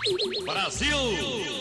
Brasil! 0.00 0.96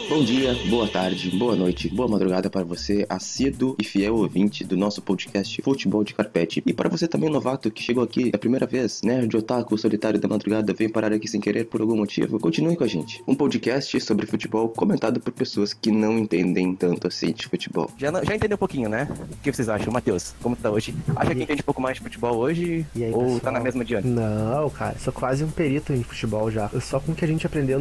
Bom 0.08 0.24
dia, 0.24 0.56
boa 0.70 0.88
tarde, 0.88 1.30
boa 1.38 1.56
noite, 1.58 1.90
boa 1.90 2.08
madrugada 2.08 2.50
para 2.50 2.64
você, 2.64 3.06
assíduo 3.10 3.76
e 3.78 3.84
fiel 3.84 4.16
ouvinte 4.16 4.64
do 4.64 4.76
nosso 4.78 5.02
podcast 5.02 5.62
Futebol 5.62 6.04
de 6.06 6.16
Carpete. 6.16 6.64
E 6.66 6.74
para 6.74 6.88
você 6.90 7.08
também, 7.08 7.30
novato, 7.30 7.70
que 7.70 7.84
chegou 7.84 8.02
aqui 8.04 8.32
a 8.34 8.38
primeira 8.38 8.66
vez, 8.66 9.02
nerd, 9.04 9.36
otaku, 9.38 9.78
solitário 9.78 10.20
da 10.20 10.28
madrugada, 10.28 10.74
vem 10.74 10.90
parar 10.90 11.12
aqui 11.14 11.28
sem 11.28 11.40
querer 11.42 11.66
por 11.66 11.82
algum 11.82 11.98
motivo, 11.98 12.40
continue 12.40 12.76
com 12.78 12.84
a 12.86 12.88
gente. 12.88 13.22
Um 13.28 13.36
podcast 13.36 14.00
sobre 14.00 14.26
futebol 14.26 14.70
comentado 14.70 15.20
por 15.20 15.32
pessoas 15.34 15.74
que 15.74 15.92
não 15.92 16.18
entendem 16.18 16.74
tanto 16.74 17.08
assim 17.08 17.32
de 17.34 17.46
futebol. 17.46 17.92
Já, 17.98 18.10
não- 18.12 18.24
já 18.24 18.36
entendeu 18.36 18.56
um 18.56 18.60
pouquinho, 18.60 18.90
né? 18.90 19.08
O 19.34 19.38
que 19.44 19.52
vocês 19.52 19.68
acham? 19.70 19.92
Matheus, 19.94 20.34
como 20.42 20.56
tá 20.56 20.72
hoje? 20.72 20.96
Acha 21.16 21.36
que 21.36 21.44
entende 21.44 21.62
um 21.62 21.66
pouco 21.66 21.82
mais 21.82 21.98
de 21.98 22.04
futebol 22.04 22.38
hoje? 22.38 22.86
E 22.96 23.04
aí, 23.04 23.12
ou 23.12 23.20
pessoal? 23.24 23.40
tá 23.42 23.52
na 23.52 23.60
mesma 23.60 23.84
de 23.86 23.96
antes? 23.96 24.10
Não, 24.10 24.70
cara, 24.72 24.98
sou 24.98 25.12
quase 25.14 25.44
um 25.44 25.52
perito 25.52 25.94
em 25.94 26.02
futebol 26.04 26.50
já. 26.50 26.70
Só 26.82 27.00
com 27.00 27.12
o 27.12 27.16
que 27.16 27.26
a 27.26 27.28
gente 27.28 27.46
aprendeu 27.46 27.80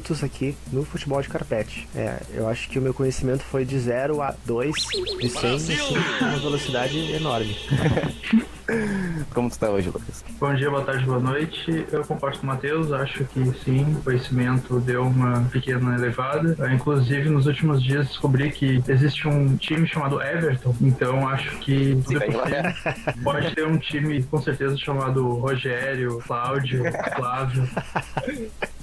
juntos 0.00 0.24
aqui 0.24 0.56
no 0.72 0.82
futebol 0.82 1.20
de 1.20 1.28
carpete. 1.28 1.86
É, 1.94 2.20
eu 2.32 2.48
acho 2.48 2.68
que 2.70 2.78
o 2.78 2.82
meu 2.82 2.94
conhecimento 2.94 3.42
foi 3.42 3.66
de 3.66 3.78
0 3.78 4.22
a 4.22 4.34
2 4.46 4.74
de 5.20 5.28
100, 5.28 5.54
assim, 5.54 5.76
com 6.18 6.24
uma 6.24 6.38
velocidade 6.38 7.12
enorme. 7.12 7.56
Como 9.34 9.50
tu 9.50 9.58
tá 9.58 9.68
hoje, 9.68 9.88
Lucas? 9.88 10.24
Bom 10.38 10.54
dia, 10.54 10.70
boa 10.70 10.84
tarde, 10.84 11.04
boa 11.04 11.18
noite. 11.18 11.84
Eu 11.90 12.04
concordo 12.04 12.38
com 12.38 12.44
o 12.44 12.46
Matheus, 12.46 12.92
acho 12.92 13.24
que 13.24 13.44
sim, 13.64 13.82
o 13.82 14.02
conhecimento 14.02 14.78
deu 14.80 15.02
uma 15.02 15.42
pequena 15.50 15.96
elevada. 15.96 16.54
Eu, 16.56 16.70
inclusive, 16.72 17.28
nos 17.28 17.46
últimos 17.46 17.82
dias 17.82 18.06
descobri 18.06 18.50
que 18.52 18.82
existe 18.86 19.26
um 19.26 19.56
time 19.56 19.86
chamado 19.88 20.22
Everton, 20.22 20.74
então 20.80 21.28
acho 21.28 21.58
que 21.58 22.00
tudo 22.04 22.20
Sim, 22.20 22.24
é 22.24 22.72
possível. 22.72 23.22
Pode 23.24 23.54
ter 23.56 23.66
um 23.66 23.76
time 23.76 24.22
com 24.22 24.40
certeza 24.40 24.76
chamado 24.78 25.28
Rogério, 25.34 26.22
Cláudio, 26.24 26.84
Flávio. 27.16 27.68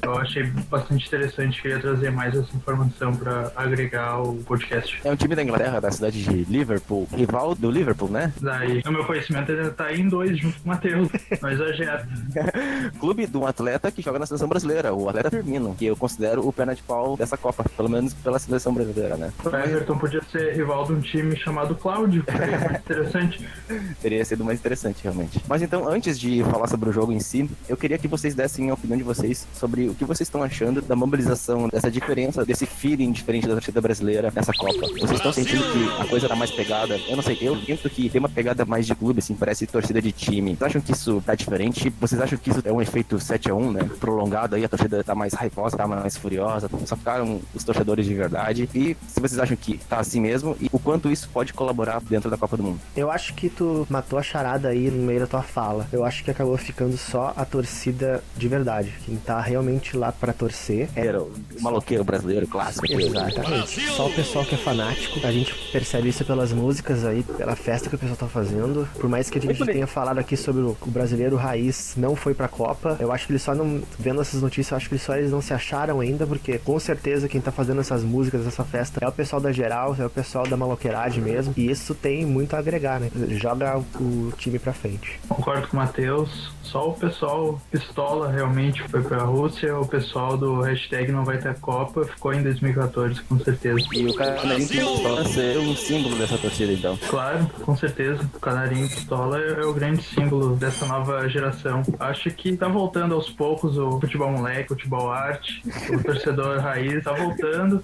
Eu 0.08 0.18
achei 0.20 0.44
bastante 0.70 1.06
interessante, 1.06 1.62
queria 1.62 1.80
trazer 1.80 2.12
mais 2.14 2.34
essa 2.34 2.56
informação 2.56 3.14
para 3.14 3.52
agregar 3.54 4.22
o 4.22 4.38
podcast. 4.44 5.02
É 5.04 5.12
um 5.12 5.18
time 5.18 5.36
da 5.36 5.44
Inglaterra, 5.44 5.82
da 5.82 5.92
cidade 5.92 6.24
de 6.24 6.46
Liverpool, 6.46 7.06
rival 7.14 7.54
do 7.54 7.70
Liverpool, 7.70 8.08
né? 8.08 8.32
Daí, 8.42 8.82
o 8.88 8.92
meu 8.92 9.04
conhecimento 9.04 9.52
ainda 9.52 9.70
tá 9.70 9.94
em 9.94 10.08
dois 10.08 10.40
junto 10.40 10.62
com 10.62 10.64
o 10.64 10.68
Matheus, 10.70 11.10
não 11.42 11.50
exagero. 11.50 12.08
Clube 13.02 13.28
de 13.28 13.36
um 13.36 13.46
atleta 13.46 13.92
que 13.92 14.02
joga 14.02 14.18
na 14.18 14.26
seleção 14.26 14.48
brasileira, 14.48 14.94
o 14.94 15.10
atleta 15.10 15.30
Firmino, 15.30 15.76
que 15.76 15.86
eu 15.86 15.98
considero 15.98 16.48
o 16.48 16.54
perna 16.54 16.74
de 16.74 16.84
pau 16.84 17.18
dessa 17.18 17.36
Copa, 17.36 17.66
pelo 17.76 17.90
menos 17.90 18.14
pela 18.14 18.40
seleção 18.40 18.74
brasileira, 18.74 19.18
né? 19.18 19.34
O 19.44 19.50
Everton 19.50 19.98
podia 19.98 20.22
ser 20.32 20.56
rival 20.56 20.86
de 20.86 20.94
um 20.94 21.02
time 21.02 21.36
chamado 21.36 21.76
Cláudio, 21.76 22.24
seria 22.32 22.60
mais 22.60 22.80
interessante. 22.80 23.50
Teria 24.02 24.24
sido 24.24 24.46
mais 24.46 24.58
interessante, 24.58 25.04
realmente. 25.04 25.42
Mas 25.50 25.62
então, 25.62 25.86
antes 25.86 26.18
de 26.18 26.44
falar 26.46 26.68
sobre 26.68 26.90
o 26.90 26.94
jogo 26.94 27.12
em 27.12 27.20
si, 27.20 27.50
eu 27.68 27.76
queria 27.76 27.98
que 27.98 28.08
vocês 28.08 28.34
dessem 28.34 28.70
a 28.70 28.74
opinião 28.74 28.98
de 28.98 29.04
vocês 29.04 29.46
sobre 29.54 29.90
o 29.90 29.97
que 29.98 30.06
vocês 30.06 30.28
estão 30.28 30.44
achando 30.44 30.82
da 30.82 30.96
mobilização, 30.96 31.68
dessa 31.68 31.90
diferença, 31.90 32.46
desse 32.46 32.66
feeling 32.66 33.12
diferente 33.12 33.48
da 33.48 33.54
torcida 33.54 33.82
brasileira 33.82 34.32
nessa 34.34 34.54
Copa. 34.54 34.88
Vocês 35.00 35.12
estão 35.12 35.34
sentindo 35.34 35.64
que 35.64 36.02
a 36.02 36.06
coisa 36.06 36.28
tá 36.28 36.36
mais 36.36 36.52
pegada? 36.52 36.98
Eu 37.08 37.16
não 37.16 37.24
sei, 37.24 37.38
eu 37.42 37.56
sinto 37.58 37.90
que 37.90 38.10
tem 38.10 38.20
uma 38.20 38.30
pegada 38.30 38.66
mais 38.66 38.86
de 38.86 38.96
clube, 38.96 39.20
assim, 39.20 39.36
parece 39.36 39.68
torcida 39.68 40.02
de 40.02 40.12
time. 40.12 40.56
Vocês 40.56 40.70
acham 40.70 40.82
que 40.82 40.92
isso 40.92 41.22
tá 41.26 41.36
diferente? 41.36 41.90
Vocês 42.00 42.22
acham 42.22 42.38
que 42.38 42.50
isso 42.50 42.62
é 42.64 42.72
um 42.72 42.82
efeito 42.82 43.20
7 43.20 43.50
a 43.50 43.56
1 43.56 43.72
né? 43.72 43.90
Prolongado 44.00 44.56
aí, 44.56 44.64
a 44.64 44.70
torcida 44.70 45.04
tá 45.04 45.16
mais 45.16 45.34
raivosa, 45.34 45.78
tá 45.78 45.88
mais 45.88 46.18
furiosa, 46.18 46.70
só 46.86 46.96
ficaram 46.96 47.42
os 47.54 47.64
torcedores 47.64 48.06
de 48.06 48.14
verdade. 48.14 48.70
E 48.74 48.96
se 49.08 49.20
vocês 49.20 49.40
acham 49.40 49.58
que 49.58 49.78
tá 49.90 50.00
assim 50.00 50.22
mesmo, 50.22 50.56
e 50.60 50.70
o 50.72 50.80
quanto 50.80 51.10
isso 51.10 51.30
pode 51.34 51.54
colaborar 51.54 52.02
dentro 52.02 52.30
da 52.30 52.38
Copa 52.38 52.58
do 52.58 52.64
Mundo? 52.64 52.80
Eu 52.96 53.12
acho 53.12 53.34
que 53.34 53.50
tu 53.50 53.88
matou 53.90 54.20
a 54.20 54.24
charada 54.24 54.70
aí 54.70 54.90
no 54.92 55.04
meio 55.04 55.20
da 55.20 55.28
tua 55.28 55.42
fala. 55.42 55.88
Eu 55.92 56.06
acho 56.06 56.24
que 56.24 56.32
acabou 56.32 56.58
ficando 56.58 56.98
só 56.98 57.34
a 57.36 57.46
torcida 57.46 58.24
de 58.36 58.48
verdade. 58.48 58.94
Quem 59.06 59.16
tá 59.18 59.40
realmente 59.40 59.87
lá 59.96 60.12
pra 60.12 60.34
torcer 60.34 60.90
é 60.96 61.06
Era 61.06 61.22
o 61.22 61.32
maloqueiro 61.60 62.04
brasileiro 62.04 62.48
clássico. 62.48 62.86
Exatamente. 62.92 63.82
Só 63.90 64.08
o 64.08 64.14
pessoal 64.14 64.46
que 64.46 64.56
é 64.56 64.58
fanático, 64.58 65.26
a 65.26 65.32
gente 65.32 65.54
percebe 65.72 66.10
isso 66.10 66.26
pelas 66.26 66.52
músicas 66.52 67.06
aí, 67.06 67.24
pela 67.24 67.56
festa 67.56 67.90
que 67.90 67.96
o 67.96 68.00
pessoal 68.00 68.18
tá 68.18 68.28
fazendo. 68.28 68.88
Por 68.96 69.10
mais 69.10 69.30
que 69.30 69.38
a 69.38 69.42
gente 69.42 69.64
tenha 69.66 69.88
falado 69.88 70.18
aqui 70.18 70.36
sobre 70.36 70.62
o, 70.62 70.78
o 70.82 70.90
brasileiro 70.90 71.36
raiz 71.36 71.94
não 71.96 72.16
foi 72.16 72.34
pra 72.34 72.48
Copa, 72.48 72.98
eu 73.00 73.12
acho 73.12 73.28
que 73.28 73.34
eles 73.34 73.42
só 73.42 73.54
não, 73.54 73.82
vendo 74.00 74.22
essas 74.22 74.42
notícias, 74.42 74.72
eu 74.72 74.78
acho 74.78 74.90
que 74.90 74.96
eles 74.96 75.04
só 75.04 75.16
eles 75.16 75.32
não 75.32 75.42
se 75.42 75.54
acharam 75.54 76.00
ainda, 76.00 76.26
porque 76.26 76.58
com 76.58 76.80
certeza 76.80 77.28
quem 77.30 77.40
tá 77.40 77.52
fazendo 77.52 77.82
essas 77.82 78.04
músicas, 78.04 78.46
essa 78.48 78.64
festa, 78.64 79.00
é 79.04 79.08
o 79.08 79.12
pessoal 79.12 79.42
da 79.42 79.52
geral, 79.52 79.96
é 80.00 80.06
o 80.06 80.10
pessoal 80.10 80.48
da 80.48 80.58
maloqueiragem 80.58 81.22
mesmo, 81.22 81.54
e 81.56 81.70
isso 81.70 81.94
tem 81.94 82.26
muito 82.26 82.56
a 82.56 82.60
agregar, 82.60 83.00
né? 83.00 83.10
Joga 83.30 83.78
o, 83.78 83.84
o 84.00 84.34
time 84.38 84.60
pra 84.60 84.74
frente. 84.74 85.20
Concordo 85.28 85.68
com 85.68 85.78
o 85.78 85.80
Matheus. 85.80 86.52
Só 86.64 86.90
o 86.90 86.94
pessoal 86.94 87.62
pistola 87.72 88.32
realmente 88.32 88.84
foi 88.90 89.02
pra 89.02 89.24
Rússia. 89.24 89.67
O 89.72 89.86
pessoal 89.86 90.38
do 90.38 90.62
hashtag 90.62 91.12
não 91.12 91.24
vai 91.24 91.38
ter 91.38 91.58
Copa 91.60 92.06
ficou 92.06 92.34
em 92.34 92.44
2014, 92.44 93.22
com 93.24 93.40
certeza. 93.40 93.80
E 93.94 94.08
o 94.08 94.14
Canarinho 94.14 94.68
que 94.68 95.30
ser 95.30 95.58
um 95.58 95.76
símbolo 95.76 96.16
dessa 96.16 96.38
torcida, 96.38 96.72
então. 96.72 96.98
Claro, 97.10 97.48
com 97.62 97.76
certeza. 97.76 98.30
O 98.34 98.40
Canarinho 98.40 98.88
Pistola 98.90 99.40
é, 99.40 99.62
é 99.62 99.66
o 99.66 99.74
grande 99.74 100.04
símbolo 100.04 100.56
dessa 100.56 100.86
nova 100.86 101.28
geração. 101.28 101.84
Acho 102.00 102.30
que 102.32 102.56
tá 102.56 102.68
voltando 102.68 103.14
aos 103.16 103.30
poucos 103.30 103.78
o 103.78 104.00
futebol 104.00 104.32
moleque, 104.32 104.74
o 104.74 104.76
futebol 104.76 105.12
arte, 105.12 105.62
o 105.90 106.04
torcedor 106.04 106.60
raiz 106.62 107.04
tá 107.04 107.14
voltando. 107.14 107.84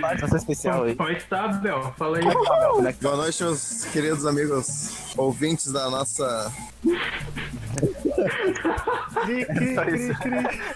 Participação 0.00 0.38
especial 0.38 0.84
aí. 0.84 0.94
Como 0.94 1.08
é 1.08 1.14
que 1.14 1.24
tá, 1.24 1.48
Bel? 1.48 1.94
Fala 1.96 2.18
aí. 2.18 2.94
Boa 3.00 3.16
noite, 3.16 3.42
meus 3.42 3.84
queridos 3.86 4.26
amigos 4.26 5.14
ouvintes 5.16 5.72
da 5.72 5.90
nossa. 5.90 6.52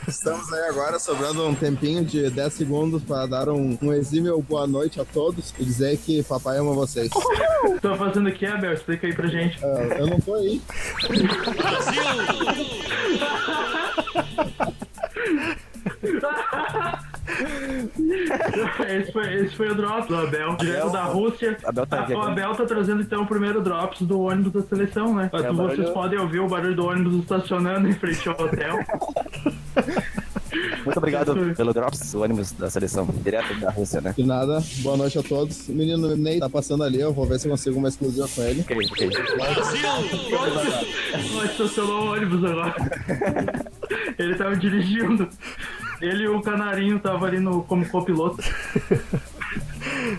Estamos 0.06 0.52
aí 0.52 0.68
agora 0.68 0.98
sobrando 0.98 1.46
um 1.46 1.54
tempinho 1.54 2.04
de 2.04 2.30
10 2.30 2.52
segundos 2.52 3.02
para 3.02 3.26
dar 3.26 3.48
um, 3.48 3.76
um 3.82 3.92
exímio 3.92 4.40
boa 4.42 4.66
noite 4.66 5.00
a 5.00 5.04
todos 5.04 5.54
e 5.58 5.64
dizer 5.64 5.96
que 5.98 6.22
papai 6.22 6.58
ama 6.58 6.72
vocês. 6.72 7.10
Tô 7.80 7.94
fazendo 7.96 8.28
o 8.28 8.32
que, 8.32 8.46
Abel? 8.46 8.72
Explica 8.72 9.06
aí 9.06 9.14
pra 9.14 9.26
gente. 9.28 9.58
Ah, 9.64 9.96
eu 9.98 10.06
não 10.06 10.20
tô 10.20 10.34
aí. 10.34 10.60
Esse 18.88 19.12
foi, 19.12 19.34
esse 19.34 19.54
foi 19.56 19.68
o 19.70 19.74
drop 19.74 20.08
do 20.08 20.16
Abel, 20.16 20.56
direto 20.56 20.90
da 20.90 21.04
Rússia. 21.04 21.56
Abel 21.64 21.86
tá 21.86 21.98
Ah, 21.98 22.02
o 22.02 22.06
viajando. 22.06 22.30
Abel 22.30 22.54
tá 22.54 22.64
trazendo 22.66 23.02
então 23.02 23.22
o 23.22 23.26
primeiro 23.26 23.60
drops 23.60 24.02
do 24.02 24.20
ônibus 24.20 24.52
da 24.52 24.62
seleção, 24.62 25.14
né? 25.14 25.30
É, 25.32 25.38
Vocês 25.38 25.56
barulho- 25.56 25.92
podem 25.92 26.18
ouvir 26.18 26.40
o 26.40 26.48
barulho 26.48 26.74
do 26.74 26.86
ônibus 26.86 27.14
estacionando 27.22 27.88
em 27.88 27.92
frente 27.92 28.28
ao 28.28 28.34
hotel. 28.40 28.78
Muito 30.86 30.96
obrigado 30.98 31.34
pelo 31.54 31.74
Drops, 31.74 32.14
o 32.14 32.22
ônibus 32.22 32.52
da 32.52 32.70
seleção, 32.70 33.06
direto 33.22 33.52
da 33.60 33.70
Rússia, 33.70 34.00
né? 34.00 34.14
De 34.16 34.24
nada, 34.24 34.62
boa 34.78 34.96
noite 34.96 35.18
a 35.18 35.22
todos. 35.22 35.68
O 35.68 35.72
menino 35.72 36.16
Ney 36.16 36.38
tá 36.38 36.48
passando 36.48 36.82
ali, 36.84 37.00
eu 37.00 37.12
vou 37.12 37.26
ver 37.26 37.38
se 37.38 37.46
eu 37.46 37.50
consigo 37.50 37.76
uma 37.78 37.88
exclusiva 37.88 38.26
com 38.34 38.42
ele. 38.42 38.60
Ok, 38.62 38.76
ok. 38.90 39.10
Ó, 41.36 41.44
estacionou 41.44 42.04
o 42.06 42.12
ônibus 42.12 42.44
agora. 42.44 42.74
Ele 44.18 44.34
tava 44.36 44.56
dirigindo. 44.56 45.28
Ele 46.00 46.24
e 46.24 46.28
o 46.28 46.40
Canarinho 46.40 46.98
tava 46.98 47.26
ali 47.26 47.38
no, 47.38 47.62
como 47.62 47.88
copiloto. 47.88 48.42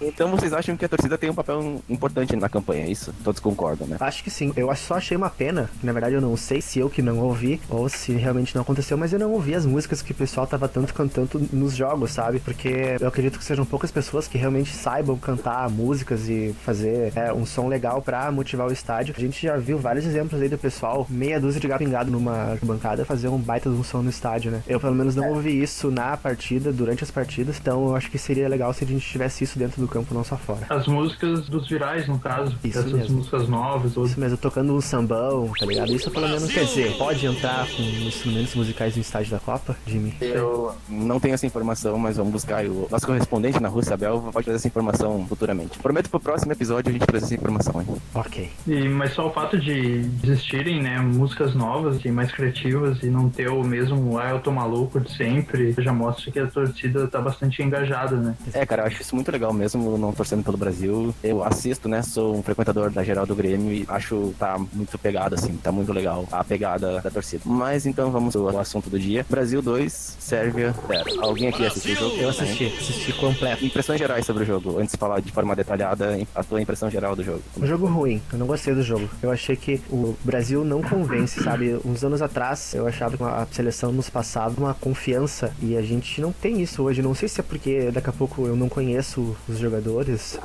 Então 0.07 0.29
vocês 0.31 0.53
acham 0.53 0.75
que 0.75 0.85
a 0.85 0.89
torcida 0.89 1.17
tem 1.17 1.29
um 1.29 1.35
papel 1.35 1.81
importante 1.89 2.35
na 2.35 2.49
campanha, 2.49 2.85
é 2.85 2.89
isso? 2.89 3.13
Todos 3.23 3.39
concordam, 3.39 3.87
né? 3.87 3.97
Acho 3.99 4.23
que 4.23 4.29
sim. 4.29 4.53
Eu 4.55 4.73
só 4.75 4.95
achei 4.95 5.17
uma 5.17 5.29
pena. 5.29 5.69
Na 5.83 5.91
verdade, 5.91 6.15
eu 6.15 6.21
não 6.21 6.35
sei 6.37 6.61
se 6.61 6.79
eu 6.79 6.89
que 6.89 7.01
não 7.01 7.19
ouvi 7.19 7.59
ou 7.69 7.89
se 7.89 8.13
realmente 8.13 8.55
não 8.55 8.61
aconteceu, 8.61 8.97
mas 8.97 9.13
eu 9.13 9.19
não 9.19 9.31
ouvi 9.31 9.55
as 9.55 9.65
músicas 9.65 10.01
que 10.01 10.11
o 10.11 10.15
pessoal 10.15 10.47
tava 10.47 10.67
tanto 10.67 10.93
cantando 10.93 11.47
nos 11.51 11.75
jogos, 11.75 12.11
sabe? 12.11 12.39
Porque 12.39 12.97
eu 12.99 13.07
acredito 13.07 13.37
que 13.37 13.45
sejam 13.45 13.65
poucas 13.65 13.91
pessoas 13.91 14.27
que 14.27 14.37
realmente 14.37 14.73
saibam 14.73 15.17
cantar 15.17 15.69
músicas 15.69 16.29
e 16.29 16.55
fazer 16.63 17.11
é, 17.15 17.33
um 17.33 17.45
som 17.45 17.67
legal 17.67 18.01
pra 18.01 18.31
motivar 18.31 18.67
o 18.67 18.71
estádio. 18.71 19.13
A 19.17 19.19
gente 19.19 19.41
já 19.41 19.57
viu 19.57 19.77
vários 19.77 20.05
exemplos 20.05 20.41
aí 20.41 20.49
do 20.49 20.57
pessoal, 20.57 21.05
meia 21.09 21.39
dúzia 21.39 21.59
de 21.59 21.67
gato 21.67 21.79
pingado 21.79 22.11
numa 22.11 22.57
bancada, 22.61 23.05
fazer 23.05 23.27
um 23.27 23.37
baita 23.37 23.69
de 23.69 23.75
um 23.75 23.83
som 23.83 24.01
no 24.01 24.09
estádio, 24.09 24.51
né? 24.51 24.61
Eu 24.67 24.79
pelo 24.79 24.95
menos 24.95 25.15
não 25.15 25.29
ouvi 25.29 25.61
isso 25.61 25.89
na 25.89 26.15
partida, 26.17 26.71
durante 26.71 27.03
as 27.03 27.11
partidas, 27.11 27.57
então 27.59 27.87
eu 27.87 27.95
acho 27.95 28.11
que 28.11 28.17
seria 28.17 28.47
legal 28.47 28.73
se 28.73 28.83
a 28.83 28.87
gente 28.87 29.07
tivesse 29.07 29.43
isso 29.43 29.57
dentro 29.57 29.81
do 29.81 29.87
campo, 29.87 29.96
não 30.11 30.23
só 30.23 30.37
fora. 30.37 30.65
As 30.69 30.87
músicas 30.87 31.47
dos 31.47 31.67
virais, 31.67 32.07
no 32.07 32.19
caso. 32.19 32.57
Isso 32.63 32.79
Essas 32.79 32.91
mesmo. 32.91 33.17
músicas 33.17 33.47
novas. 33.47 33.93
Todas. 33.93 34.11
Isso 34.11 34.19
mesmo, 34.19 34.37
tocando 34.37 34.73
um 34.73 34.81
sambão, 34.81 35.51
tá 35.59 35.65
ligado? 35.65 35.91
Isso 35.93 36.09
pelo 36.11 36.27
menos 36.27 36.51
quer 36.51 36.65
dizer, 36.65 36.97
pode 36.97 37.25
entrar 37.25 37.67
com 37.67 37.81
instrumentos 37.81 38.55
musicais 38.55 38.95
no 38.95 39.01
estádio 39.01 39.31
da 39.31 39.39
Copa, 39.39 39.75
Jimmy? 39.85 40.13
Eu 40.21 40.73
não 40.89 41.19
tenho 41.19 41.33
essa 41.33 41.45
informação, 41.45 41.97
mas 41.97 42.17
vamos 42.17 42.31
buscar. 42.33 42.63
E 42.65 42.69
O 42.69 42.87
nosso 42.89 43.05
correspondente 43.05 43.59
na 43.61 43.69
Rússia, 43.69 43.93
Abel, 43.93 44.29
pode 44.31 44.45
trazer 44.45 44.57
essa 44.57 44.67
informação 44.67 45.25
futuramente. 45.27 45.77
Prometo 45.79 46.09
pro 46.09 46.19
próximo 46.19 46.51
episódio 46.51 46.89
a 46.89 46.93
gente 46.93 47.05
trazer 47.05 47.25
essa 47.25 47.35
informação, 47.35 47.81
hein? 47.81 47.87
Ok. 48.13 48.49
E, 48.67 48.89
mas 48.89 49.13
só 49.13 49.27
o 49.27 49.31
fato 49.33 49.57
de 49.59 50.09
existirem, 50.23 50.81
né, 50.81 50.99
músicas 50.99 51.53
novas 51.55 52.03
e 52.03 52.11
mais 52.11 52.31
criativas 52.31 53.01
e 53.03 53.07
não 53.07 53.29
ter 53.29 53.49
o 53.49 53.63
mesmo 53.63 54.17
ah, 54.19 54.29
eu 54.29 54.39
tô 54.39 54.51
maluco 54.51 54.99
de 54.99 55.15
sempre, 55.15 55.73
já 55.77 55.93
mostra 55.93 56.31
que 56.31 56.39
a 56.39 56.47
torcida 56.47 57.07
tá 57.07 57.21
bastante 57.21 57.61
engajada, 57.61 58.15
né? 58.15 58.35
É, 58.53 58.65
cara, 58.65 58.83
eu 58.83 58.87
acho 58.87 59.01
isso 59.01 59.15
muito 59.15 59.31
legal 59.31 59.53
mesmo. 59.53 59.86
Mesmo 59.87 59.97
não 59.97 60.11
torcendo 60.11 60.43
pelo 60.43 60.57
Brasil, 60.57 61.15
eu 61.23 61.43
assisto, 61.43 61.87
né? 61.87 62.01
Sou 62.01 62.35
um 62.35 62.43
frequentador 62.43 62.89
da 62.91 63.03
geral 63.03 63.25
do 63.25 63.35
Grêmio 63.35 63.71
e 63.71 63.85
acho 63.87 64.33
tá 64.37 64.57
muito 64.73 64.97
pegado, 64.97 65.35
assim, 65.35 65.55
tá 65.57 65.71
muito 65.71 65.93
legal 65.93 66.27
a 66.31 66.43
pegada 66.43 66.99
da 66.99 67.09
torcida. 67.09 67.43
Mas 67.45 67.85
então 67.85 68.11
vamos 68.11 68.35
ao 68.35 68.59
assunto 68.59 68.89
do 68.89 68.99
dia. 68.99 69.25
Brasil 69.29 69.61
2, 69.61 70.17
Sérvia 70.19 70.75
0. 70.87 71.23
Alguém 71.23 71.47
aqui 71.47 71.65
assistiu 71.65 71.93
o 71.93 71.95
jogo? 71.95 72.15
Eu 72.17 72.29
assisti, 72.29 72.65
assisti 72.65 73.13
completo. 73.13 73.65
Impressões 73.65 73.99
gerais 73.99 74.25
sobre 74.25 74.43
o 74.43 74.45
jogo, 74.45 74.77
antes 74.79 74.91
de 74.91 74.97
falar 74.97 75.21
de 75.21 75.31
forma 75.31 75.55
detalhada, 75.55 76.17
a 76.35 76.43
tua 76.43 76.61
impressão 76.61 76.89
geral 76.89 77.15
do 77.15 77.23
jogo. 77.23 77.41
Um 77.57 77.65
jogo 77.65 77.85
ruim, 77.87 78.21
eu 78.31 78.39
não 78.39 78.47
gostei 78.47 78.73
do 78.73 78.83
jogo. 78.83 79.09
Eu 79.21 79.31
achei 79.31 79.55
que 79.55 79.81
o 79.89 80.15
Brasil 80.23 80.63
não 80.63 80.81
convence, 80.81 81.41
sabe? 81.43 81.79
Uns 81.85 82.03
anos 82.03 82.21
atrás, 82.21 82.73
eu 82.73 82.87
achava 82.87 83.17
que 83.17 83.23
a 83.23 83.47
seleção 83.51 83.91
nos 83.91 84.09
passava 84.09 84.59
uma 84.59 84.73
confiança 84.73 85.53
e 85.61 85.77
a 85.77 85.81
gente 85.81 86.19
não 86.21 86.31
tem 86.31 86.61
isso 86.61 86.83
hoje. 86.83 87.01
Não 87.01 87.13
sei 87.13 87.29
se 87.29 87.39
é 87.39 87.43
porque 87.43 87.91
daqui 87.91 88.09
a 88.09 88.13
pouco 88.13 88.45
eu 88.45 88.55
não 88.55 88.67
conheço 88.69 89.35
os 89.47 89.57
jogadores, 89.57 89.66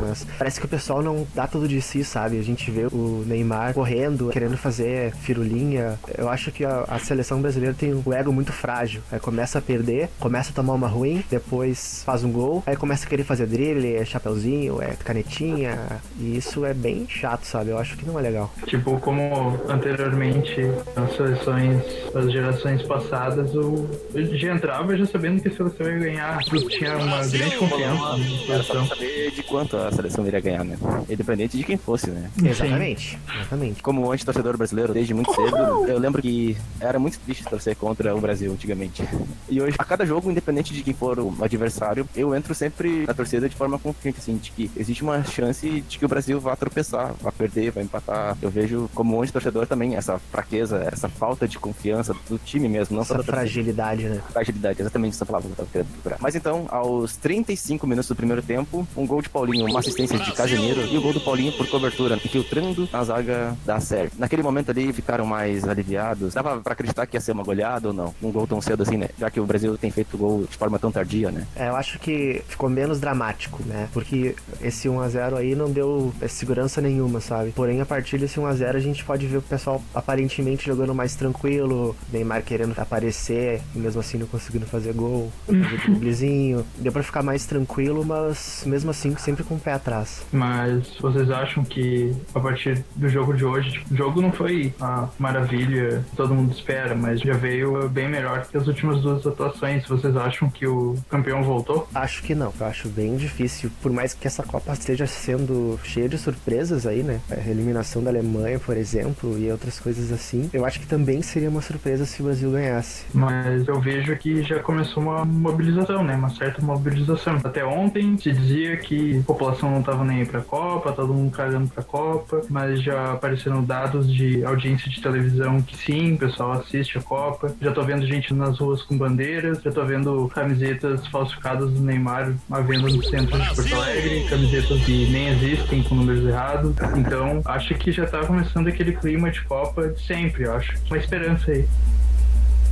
mas 0.01 0.27
parece 0.39 0.61
que 0.61 0.67
o 0.67 0.69
pessoal 0.69 1.03
não 1.03 1.27
dá 1.35 1.47
tudo 1.47 1.69
de 1.69 1.81
si, 1.81 2.05
sabe? 2.05 2.39
A 2.39 2.43
gente 2.43 2.71
vê 2.71 2.87
o 2.87 3.25
Neymar 3.27 3.75
correndo, 3.75 4.31
querendo 4.31 4.57
fazer 4.57 5.15
firulinha. 5.17 5.99
Eu 6.17 6.29
acho 6.29 6.51
que 6.51 6.65
a, 6.65 6.85
a 6.89 6.99
seleção 6.99 7.41
brasileira 7.41 7.75
tem 7.75 7.95
um 7.95 8.13
ego 8.13 8.33
muito 8.33 8.53
frágil. 8.53 9.03
Aí 9.11 9.19
começa 9.19 9.59
a 9.59 9.63
perder, 9.63 10.09
começa 10.19 10.51
a 10.51 10.55
tomar 10.55 10.75
uma 10.75 10.89
ruim, 10.89 11.25
depois 11.31 12.03
faz 12.05 12.25
um 12.25 12.33
gol, 12.33 12.63
aí 12.67 12.77
começa 12.77 13.07
a 13.07 13.09
querer 13.09 13.25
fazer 13.25 13.47
drible, 13.47 13.95
é 13.95 14.05
chapeuzinho, 14.05 14.81
é 14.83 14.95
canetinha, 15.05 15.79
e 16.19 16.37
isso 16.37 16.65
é 16.65 16.75
bem 16.75 17.07
chato, 17.09 17.45
sabe? 17.45 17.71
Eu 17.71 17.79
acho 17.79 17.97
que 17.97 18.07
não 18.07 18.19
é 18.19 18.23
legal. 18.23 18.53
Tipo, 18.67 18.99
como 19.01 19.59
anteriormente, 19.69 20.61
as 20.97 21.17
seleções, 21.17 21.83
as 22.15 22.33
gerações 22.33 22.83
passadas, 22.83 23.55
o 23.55 23.89
já 24.15 24.55
entrava 24.55 24.97
já 24.97 25.07
sabendo 25.07 25.43
que 25.43 25.49
a 25.49 25.53
seleção 25.53 25.87
ia 25.87 25.99
ganhar. 25.99 26.39
Tinha 26.69 26.97
uma 26.97 27.27
grande 27.27 27.57
confiança 27.57 28.17
na 28.17 28.47
seleção. 28.47 28.89
Saber 29.13 29.31
de 29.31 29.43
quanto 29.43 29.77
a 29.77 29.93
seleção 29.93 30.27
iria 30.27 30.41
ganhar, 30.41 30.65
né? 30.65 30.77
Independente 31.09 31.57
de 31.57 31.65
quem 31.65 31.77
fosse, 31.77 32.11
né? 32.11 32.31
Exatamente, 32.43 33.19
exatamente. 33.35 33.83
Como 33.83 34.11
anti-torcedor 34.11 34.57
brasileiro 34.57 34.93
desde 34.93 35.15
muito 35.15 35.33
cedo, 35.35 35.57
eu 35.87 35.99
lembro 35.99 36.23
que 36.23 36.57
era 36.81 36.99
muito 36.99 37.19
triste 37.21 37.45
torcer 37.45 37.77
contra 37.77 38.15
o 38.15 38.21
Brasil 38.21 38.53
antigamente. 38.53 39.03
E 39.49 39.61
hoje, 39.61 39.77
a 39.79 39.85
cada 39.85 40.05
jogo, 40.07 40.31
independente 40.31 40.73
de 40.73 40.83
quem 40.83 40.95
for 40.95 41.19
o 41.19 41.35
adversário, 41.41 42.09
eu 42.17 42.35
entro 42.35 42.55
sempre 42.55 43.07
na 43.07 43.15
torcida 43.15 43.49
de 43.49 43.55
forma 43.57 43.79
confiante, 43.79 44.19
assim, 44.19 44.37
de 44.37 44.51
que 44.51 44.71
existe 44.77 45.03
uma 45.03 45.23
chance 45.25 45.81
de 45.83 45.99
que 45.99 46.05
o 46.05 46.09
Brasil 46.09 46.41
vá 46.41 46.57
tropeçar, 46.57 47.13
vá 47.21 47.31
perder, 47.31 47.71
vai 47.71 47.83
empatar. 47.85 48.37
Eu 48.41 48.51
vejo 48.51 48.89
como 48.95 49.21
anti-torcedor 49.23 49.67
também 49.67 49.97
essa 49.97 50.19
fraqueza, 50.31 50.89
essa 50.91 51.09
falta 51.09 51.47
de 51.47 51.59
confiança 51.59 52.15
do 52.29 52.39
time 52.39 52.69
mesmo, 52.69 52.97
não 52.97 53.05
só 53.05 53.15
Essa 53.15 53.23
da 53.23 53.25
torcida. 53.25 53.37
fragilidade, 53.39 54.05
né? 54.05 54.21
Fragilidade, 54.33 54.81
exatamente 54.81 55.15
essa 55.15 55.27
palavra 55.27 55.49
que 55.49 55.53
eu 55.53 55.57
tava 55.57 55.69
querendo 55.71 55.89
procurar. 55.93 56.17
Mas 56.21 56.35
então, 56.35 56.67
aos 56.71 57.17
35 57.17 57.87
minutos 57.87 58.09
do 58.09 58.15
primeiro 58.17 58.43
tempo, 58.43 58.87
um 58.97 59.02
gol 59.07 59.23
de 59.23 59.29
Paulinho, 59.29 59.67
uma 59.67 59.81
assistência 59.81 60.19
de 60.19 60.33
Casemiro 60.33 60.81
e 60.87 60.97
o 60.97 61.03
gol 61.03 61.13
do 61.13 61.21
Paulinho 61.21 61.53
por 61.53 61.67
cobertura, 61.69 62.17
infiltrando 62.17 62.89
a 62.93 63.05
zaga 63.05 63.57
da 63.65 63.81
Sérvia. 63.81 64.13
Naquele 64.19 64.43
momento 64.43 64.71
ali 64.71 64.93
ficaram 64.93 65.25
mais 65.25 65.67
aliviados. 65.67 66.35
Dava 66.35 66.61
pra 66.61 66.73
acreditar 66.73 67.07
que 67.07 67.17
ia 67.17 67.21
ser 67.21 67.33
uma 67.33 67.43
goleada 67.43 67.89
ou 67.89 67.95
não? 67.95 68.15
Um 68.23 68.31
gol 68.31 68.47
tão 68.47 68.61
cedo 68.61 68.83
assim, 68.83 68.97
né? 68.97 69.09
Já 69.19 69.31
que 69.31 69.41
o 69.41 69.47
Brasil 69.47 69.77
tem 69.77 69.91
feito 69.91 70.17
gol 70.17 70.45
de 70.49 70.57
forma 70.57 70.79
tão 70.79 70.93
tardia, 70.93 71.31
né? 71.31 71.47
É, 71.57 71.69
eu 71.69 71.77
acho 71.77 71.99
que 71.99 72.43
ficou 72.49 72.69
menos 72.69 73.01
dramático, 73.01 73.63
né? 73.65 73.89
Porque 73.93 74.35
esse 74.61 74.89
1x0 74.89 75.37
aí 75.37 75.55
não 75.55 75.71
deu 75.71 76.13
segurança 76.29 76.81
nenhuma, 76.81 77.21
sabe? 77.21 77.53
Porém, 77.53 77.81
a 77.81 77.87
partir 77.87 78.19
desse 78.19 78.39
1x0 78.39 78.77
a 78.77 78.79
gente 78.79 79.05
pode 79.05 79.27
ver 79.27 79.39
o 79.39 79.43
pessoal 79.43 79.83
aparentemente 79.95 80.67
jogando 80.67 80.95
mais 80.95 81.15
tranquilo, 81.15 81.97
Neymar 82.13 82.43
querendo 82.43 82.79
aparecer, 82.79 83.61
e 83.75 83.79
mesmo 83.79 84.01
assim 84.01 84.19
não 84.19 84.27
conseguindo 84.27 84.67
fazer 84.67 84.93
gol, 84.93 85.31
fazer 85.47 85.81
driblezinho. 85.87 86.65
Deu 86.79 86.93
pra 86.93 87.03
ficar 87.03 87.23
mais 87.23 87.47
tranquilo, 87.47 88.05
mas 88.05 88.65
mesmo 88.67 88.91
assim 88.93 89.17
sempre 89.17 89.45
com 89.45 89.57
o 89.57 89.61
pé 89.61 89.73
atrás. 89.73 90.25
Mas 90.33 90.97
vocês 91.01 91.31
acham 91.31 91.65
que 91.65 92.15
a 92.35 92.41
partir 92.41 92.85
do 92.95 93.09
jogo 93.09 93.35
de 93.35 93.45
hoje, 93.45 93.73
tipo, 93.73 93.93
o 93.93 93.97
jogo 93.97 94.23
não 94.23 94.33
foi 94.33 94.73
a 94.81 95.09
maravilha 95.19 96.05
que 96.11 96.17
todo 96.17 96.35
mundo 96.35 96.53
espera, 96.53 96.95
mas 96.95 97.21
já 97.21 97.35
veio 97.35 97.89
bem 97.89 98.09
melhor 98.09 98.47
que 98.47 98.57
as 98.57 98.67
últimas 98.67 99.03
duas 99.03 99.27
atuações. 99.27 99.87
Vocês 99.87 100.17
acham 100.17 100.49
que 100.49 100.67
o 100.67 100.97
campeão 101.09 101.43
voltou? 101.43 101.89
Acho 101.95 102.23
que 102.23 102.35
não, 102.35 102.53
eu 102.59 102.67
acho 102.67 102.89
bem 102.89 103.17
difícil. 103.17 103.71
Por 103.83 103.93
mais 103.93 104.15
que 104.15 104.27
essa 104.27 104.43
Copa 104.43 104.73
esteja 104.73 105.07
sendo 105.07 105.79
cheia 105.83 106.09
de 106.09 106.19
surpresas 106.19 106.87
aí, 106.87 107.03
né? 107.03 107.21
A 107.31 107.49
eliminação 107.49 108.03
da 108.03 108.11
Alemanha, 108.11 108.59
por 108.59 108.77
exemplo, 108.77 109.39
e 109.39 109.51
outras 109.51 109.81
coisas 109.81 110.13
assim. 110.13 110.51
Eu 110.53 110.65
acho 110.65 110.81
que 110.81 110.87
também 110.87 111.23
seria 111.23 111.49
uma 111.49 111.63
surpresa 111.63 112.05
se 112.05 112.21
o 112.21 112.27
Brasil 112.27 112.51
ganhasse. 112.51 113.05
Mas 113.13 113.67
eu 113.67 113.81
vejo 113.81 114.17
que 114.17 114.43
já 114.43 114.61
começou 114.61 115.03
uma 115.03 115.25
mobilização, 115.25 116.05
né? 116.05 116.15
Uma 116.15 116.31
certa 116.31 116.63
mobilização. 116.63 117.39
Até 117.43 117.65
ontem 117.65 118.17
se 118.19 118.33
dizia 118.33 118.77
que 118.83 119.21
a 119.21 119.23
população 119.23 119.71
não 119.71 119.83
tava 119.83 120.05
nem 120.05 120.21
aí 120.21 120.27
pra 120.27 120.41
Copa, 120.41 120.93
todo 120.93 121.15
mundo 121.15 121.31
cagando 121.31 121.69
pra 121.69 121.83
Copa, 121.83 122.43
mas 122.51 122.83
já 122.83 123.13
apareceram 123.13 123.63
dados 123.63 124.13
de 124.13 124.45
audiência 124.45 124.91
de 124.91 125.01
televisão 125.01 125.63
que 125.63 125.77
sim, 125.77 126.15
o 126.15 126.19
pessoal 126.19 126.53
assiste 126.53 126.99
a 126.99 127.03
Copa. 127.03 127.55
Já 127.61 127.73
tô 127.73 127.83
vendo 127.83 128.07
gente 128.07 128.35
nas 128.35 128.59
ruas 128.59 128.83
com 128.83 128.97
bandeiras, 128.99 129.63
já 129.63 129.71
tô 129.71 129.85
vendo 129.85 130.29
camisetas 130.29 131.07
falsificadas 131.09 131.71
do 131.71 131.81
Neymar 131.81 132.35
à 132.51 132.61
venda 132.61 132.89
no 132.89 133.03
centro 133.05 133.41
de 133.41 133.55
Porto 133.55 133.75
Alegre, 133.75 134.27
camisetas 134.29 134.85
que 134.85 135.11
nem 135.11 135.29
existem 135.29 135.83
com 135.83 135.95
números 135.95 136.25
errados. 136.25 136.75
Então, 136.97 137.41
acho 137.45 137.75
que 137.75 137.93
já 137.93 138.07
tá 138.07 138.25
começando 138.27 138.69
aquele 138.69 138.93
clima 138.93 139.31
de 139.31 139.43
Copa 139.43 139.89
de 139.89 140.01
sempre, 140.03 140.45
eu 140.45 140.55
acho. 140.55 140.75
Uma 140.87 140.99
esperança 140.99 141.51
aí. 141.51 141.67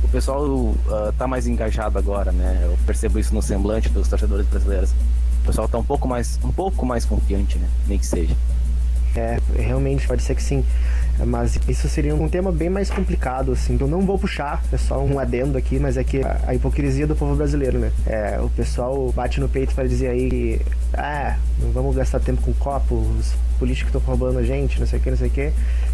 O 0.03 0.07
pessoal 0.07 0.75
ah, 0.89 1.13
tá 1.17 1.27
mais 1.27 1.47
engajado 1.47 1.97
agora, 1.97 2.31
né? 2.31 2.61
Eu 2.63 2.77
percebo 2.85 3.19
isso 3.19 3.33
no 3.33 3.41
semblante 3.41 3.89
dos 3.89 4.07
torcedores 4.07 4.47
brasileiros. 4.47 4.93
O 5.41 5.45
pessoal 5.45 5.67
tá 5.67 5.77
um 5.77 5.83
pouco 5.83 6.07
mais, 6.07 6.39
um 6.43 6.51
pouco 6.51 6.85
mais 6.85 7.03
confiante, 7.03 7.57
né? 7.57 7.67
Nem 7.87 7.97
que 7.97 8.05
seja. 8.05 8.35
É, 9.15 9.39
realmente 9.55 10.07
pode 10.07 10.23
ser 10.23 10.35
que 10.35 10.43
sim. 10.43 10.63
Mas 11.25 11.59
isso 11.67 11.87
seria 11.87 12.15
um 12.15 12.27
tema 12.27 12.51
bem 12.51 12.69
mais 12.69 12.89
complicado, 12.89 13.51
assim. 13.51 13.77
Eu 13.79 13.87
não 13.87 14.01
vou 14.01 14.17
puxar, 14.17 14.61
é 14.71 14.77
só 14.77 14.99
um 15.03 15.19
adendo 15.19 15.57
aqui, 15.57 15.79
mas 15.79 15.97
é 15.97 16.03
que 16.03 16.21
a, 16.21 16.39
a 16.47 16.55
hipocrisia 16.55 17.05
do 17.07 17.15
povo 17.15 17.35
brasileiro, 17.35 17.79
né? 17.79 17.91
É, 18.05 18.39
o 18.41 18.49
pessoal 18.49 19.11
bate 19.11 19.39
no 19.39 19.47
peito 19.49 19.73
para 19.75 19.87
dizer 19.87 20.07
aí 20.09 20.29
que, 20.29 20.61
ah, 20.93 21.37
não 21.61 21.71
vamos 21.71 21.95
gastar 21.95 22.19
tempo 22.19 22.41
com 22.41 22.53
copo, 22.53 22.95
os 22.95 23.33
políticos 23.59 23.93
estão 23.93 24.01
roubando 24.01 24.39
a 24.39 24.43
gente, 24.43 24.79
não 24.79 24.87
sei 24.87 24.97
o 24.97 25.01
que, 25.03 25.09
não 25.11 25.17
sei 25.17 25.27
o 25.27 25.31
que. 25.31 25.51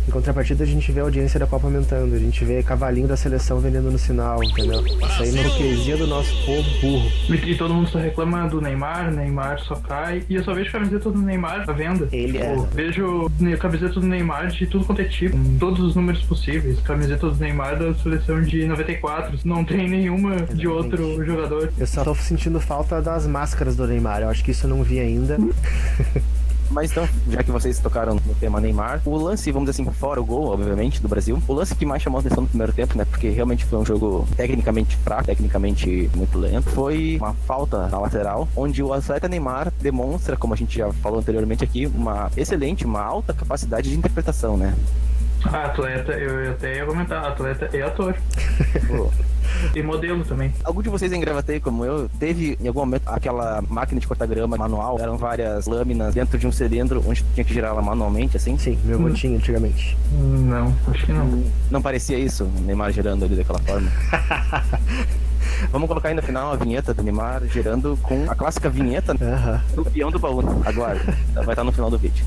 Em 0.08 0.12
contrapartida, 0.12 0.64
a 0.64 0.68
gente 0.68 0.90
vê 0.90 1.02
a 1.02 1.04
audiência 1.04 1.38
da 1.38 1.46
Copa 1.46 1.68
aumentando, 1.68 2.16
a 2.16 2.20
gente 2.20 2.46
vê 2.46 2.64
cavalinho 2.64 3.10
da 3.10 3.18
seleção 3.18 3.60
vendendo 3.60 3.92
no 3.92 4.00
sinal, 4.00 4.42
entendeu? 4.42 4.80
Isso 4.88 5.22
aí 5.22 5.38
é 5.38 5.42
hipocrisia 5.42 5.98
do 5.98 6.08
nosso 6.08 6.34
povo 6.46 6.64
burro. 6.80 7.12
E 7.46 7.56
todo 7.56 7.74
mundo 7.74 7.90
só 7.90 8.00
reclama 8.00 8.48
do 8.48 8.62
Neymar, 8.62 9.12
Neymar 9.12 9.60
só 9.60 9.76
cai. 9.76 10.24
E 10.30 10.36
eu 10.36 10.44
só 10.46 10.54
vejo 10.54 10.72
camiseta 10.72 11.12
do 11.12 11.20
Neymar 11.22 11.70
à 11.70 11.74
venda. 11.74 12.08
Ele 12.14 12.38
é. 12.38 12.52
Tipo, 12.52 12.68
Vejo 12.74 13.32
ne- 13.38 13.58
camiseta 13.58 14.00
do 14.00 14.08
Neymar 14.08 14.48
de 14.48 14.66
tudo 14.66 14.86
quanto 14.86 15.02
é 15.02 15.06
tipo, 15.18 15.38
com 15.38 15.58
todos 15.58 15.80
os 15.80 15.96
números 15.96 16.24
possíveis. 16.24 16.80
Camiseta 16.82 17.30
do 17.30 17.36
Neymar 17.36 17.78
da 17.78 17.94
seleção 17.96 18.42
de 18.42 18.66
94. 18.66 19.40
Não 19.44 19.66
tem 19.66 19.90
nenhuma 19.90 20.36
de 20.42 20.68
outro 20.68 21.24
jogador. 21.26 21.72
Eu 21.78 21.88
só 21.88 22.04
tô 22.04 22.14
sentindo 22.16 22.60
falta 22.60 23.02
das 23.02 23.26
máscaras 23.26 23.76
do 23.76 23.88
Neymar, 23.88 24.22
eu 24.22 24.30
acho 24.30 24.44
que 24.44 24.52
isso 24.52 24.66
eu 24.66 24.70
não 24.70 24.84
vi 24.84 25.00
ainda. 25.00 25.38
Mas 26.70 26.92
então, 26.92 27.08
já 27.30 27.44
que 27.44 27.52
vocês 27.52 27.80
tocaram 27.80 28.16
no 28.16 28.36
tema 28.36 28.60
Neymar, 28.60 29.02
o 29.06 29.16
lance, 29.16 29.52
vamos 29.52 29.70
dizer 29.70 29.82
assim, 29.82 29.92
fora 29.92 30.20
o 30.20 30.26
gol, 30.26 30.48
obviamente, 30.48 31.02
do 31.02 31.08
Brasil, 31.08 31.42
o 31.48 31.54
lance 31.54 31.76
que 31.76 31.86
mais 31.86 32.02
chamou 32.02 32.18
a 32.18 32.22
atenção 32.22 32.44
no 32.44 32.50
primeiro 32.50 32.74
tempo, 32.74 32.98
né? 32.98 33.06
Porque 33.06 33.30
realmente 33.30 33.66
foi 33.66 33.80
um 33.80 33.86
jogo 33.86 34.28
tecnicamente 34.36 34.96
fraco, 34.98 35.26
tecnicamente 35.26 36.10
muito 36.16 36.38
lento, 36.38 36.70
foi 36.70 37.18
uma 37.20 37.34
falta 37.34 37.88
na 37.88 38.00
lateral, 38.00 38.48
onde 38.56 38.84
o 38.84 38.94
atleta 38.94 39.28
Neymar 39.28 39.72
demonstra, 39.80 40.36
como 40.36 40.54
a 40.54 40.58
gente 40.58 40.78
já 40.78 40.92
falou 40.94 41.20
anteriormente 41.20 41.64
aqui, 41.64 41.86
uma 41.86 42.32
excelente, 42.36 42.86
uma 42.86 43.02
alta 43.02 43.34
capacidade 43.34 43.90
de 43.90 43.98
interpretação, 43.98 44.58
né? 44.58 44.76
Ah, 45.46 45.66
atleta, 45.66 46.14
eu 46.14 46.52
até 46.52 46.78
ia 46.78 46.86
comentar, 46.86 47.26
atleta 47.26 47.70
e 47.76 47.82
ator. 47.82 48.16
E 49.74 49.82
modelo 49.82 50.24
também. 50.24 50.54
Algum 50.64 50.82
de 50.82 50.90
vocês 50.90 51.12
em 51.12 51.20
Gravataí, 51.20 51.60
como 51.60 51.84
eu, 51.84 52.10
teve 52.20 52.58
em 52.62 52.68
algum 52.68 52.82
momento 52.82 53.04
aquela 53.08 53.64
máquina 53.70 54.00
de 54.00 54.08
cortar 54.08 54.28
grama 54.28 54.58
manual? 54.58 55.00
Eram 55.00 55.18
várias 55.18 55.66
lâminas 55.66 56.14
dentro 56.14 56.38
de 56.38 56.46
um 56.46 56.52
cilindro 56.52 57.04
onde 57.08 57.24
tinha 57.34 57.44
que 57.44 57.54
girar 57.54 57.72
ela 57.72 57.82
manualmente, 57.82 58.38
assim? 58.38 58.58
Sim, 58.58 58.78
meu 58.84 59.00
avô 59.00 59.10
tinha 59.12 59.36
antigamente. 59.38 59.98
Não, 60.12 60.76
acho 60.88 61.06
que 61.06 61.14
não. 61.14 61.44
Não 61.72 61.82
parecia 61.82 62.18
isso, 62.20 62.44
o 62.44 62.62
Neymar 62.62 62.92
girando 62.92 63.26
ali 63.26 63.36
daquela 63.36 63.60
forma. 63.60 63.90
Vamos 65.72 65.88
colocar 65.88 66.10
aí 66.10 66.16
no 66.16 66.22
final 66.22 66.52
a 66.52 66.56
vinheta 66.56 66.94
do 66.94 67.02
Neymar 67.02 67.42
girando 67.46 67.98
com 68.04 68.30
a 68.30 68.36
clássica 68.36 68.70
vinheta 68.70 69.16
Aham. 69.20 69.62
do 69.76 69.86
peão 69.86 70.12
do 70.12 70.20
baú. 70.20 70.42
Aguarde, 70.66 71.04
vai 71.34 71.50
estar 71.50 71.64
no 71.64 71.72
final 71.72 71.90
do 71.90 71.98
vídeo. 71.98 72.26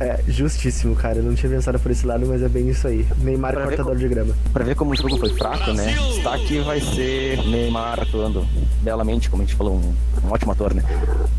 É, 0.00 0.20
justíssimo, 0.28 0.94
cara. 0.94 1.16
Eu 1.18 1.24
não 1.24 1.34
tinha 1.34 1.50
pensado 1.50 1.78
por 1.78 1.90
esse 1.90 2.06
lado, 2.06 2.24
mas 2.26 2.42
é 2.42 2.48
bem 2.48 2.68
isso 2.68 2.86
aí. 2.86 3.06
Neymar 3.18 3.52
Pra 3.52 3.62
cortador 3.64 3.86
como- 3.86 3.98
de 3.98 4.08
grama. 4.08 4.34
Pra 4.52 4.64
ver 4.64 4.74
como 4.76 4.92
o 4.92 4.96
jogo 4.96 5.16
foi 5.18 5.30
fraco, 5.30 5.72
né? 5.72 5.92
Destaque 6.14 6.60
vai 6.60 6.80
ser 6.80 7.38
Neymar 7.48 8.00
atuando 8.00 8.46
belamente, 8.82 9.28
como 9.28 9.42
a 9.42 9.46
gente 9.46 9.56
falou, 9.56 9.74
um, 9.74 9.94
um 10.26 10.30
ótimo 10.32 10.52
ator, 10.52 10.72
né? 10.72 10.82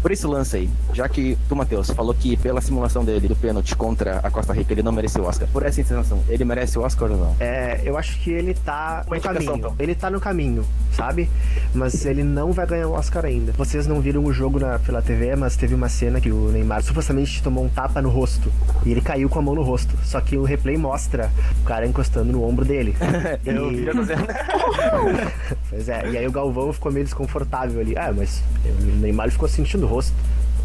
Por 0.02 0.12
esse 0.12 0.28
lance 0.28 0.58
aí, 0.58 0.70
já 0.94 1.08
que 1.08 1.38
tu, 1.48 1.56
Matheus, 1.56 1.90
falou 1.92 2.14
que 2.14 2.36
pela 2.38 2.60
simulação 2.62 3.04
dele 3.06 3.28
do 3.28 3.36
pênalti 3.36 3.76
contra 3.76 4.18
a 4.20 4.30
Costa 4.30 4.54
Rica 4.54 4.74
ele 4.74 4.84
não 4.84 4.92
mereceu 4.92 5.24
o 5.24 5.28
Oscar. 5.28 5.48
Por 5.52 5.64
essa 5.66 5.76
sensação, 5.82 6.20
ele 6.28 6.44
merece 6.44 6.78
o 6.78 6.82
Oscar 6.82 7.12
ou 7.12 7.18
não? 7.18 7.36
É, 7.40 7.82
eu 7.86 7.98
acho 7.98 8.20
que 8.20 8.30
ele 8.32 8.54
tá 8.54 9.04
Uma 9.08 9.16
no 9.16 9.22
caminho. 9.22 9.56
então. 9.56 9.76
Ele 9.80 9.96
tá 9.96 10.10
no 10.10 10.20
caminho, 10.20 10.66
sabe? 10.92 11.30
Mas 11.74 12.06
ele 12.06 12.24
não 12.24 12.52
vai 12.52 12.66
ganhar 12.68 12.88
o 12.88 12.92
Oscar 12.94 13.26
ainda. 13.26 13.54
Vocês 13.54 13.88
não 13.88 14.02
viram 14.02 14.24
o 14.26 14.34
jogo 14.34 14.60
na, 14.60 14.80
pela 14.80 15.02
TV, 15.02 15.36
mas 15.36 15.56
teve 15.56 15.74
uma 15.76 15.88
cena 15.90 16.20
que 16.20 16.32
o 16.32 16.50
Neymar 16.52 16.84
supostamente 16.84 17.42
tomou 17.42 17.64
um 17.64 17.70
tapa 17.70 18.02
no 18.02 18.10
rosto. 18.10 18.49
E 18.86 18.92
ele 18.92 19.02
caiu 19.02 19.30
com 19.30 19.40
a 19.40 19.42
mão 19.42 19.56
no 19.56 19.62
rosto. 19.62 19.96
Só 20.04 20.22
que 20.22 20.38
o 20.38 20.44
replay 20.44 20.78
mostra 20.78 21.30
o 21.62 21.66
cara 21.66 21.86
encostando 21.86 22.32
no 22.32 22.44
ombro 22.44 22.66
dele. 22.66 22.96
Eu 23.46 23.72
E-. 23.72 23.86
Pois 25.70 25.88
é, 25.90 26.10
e 26.10 26.18
aí 26.18 26.28
o 26.28 26.32
Galvão 26.32 26.74
ficou 26.74 26.92
meio 26.92 27.06
desconfortável 27.06 27.80
ali. 27.80 27.96
Ah, 27.98 28.12
mas 28.16 28.42
o 28.66 28.84
Neymar 28.98 29.30
ficou 29.32 29.48
sentindo 29.48 29.86
o 29.86 29.90
rosto. 29.90 30.14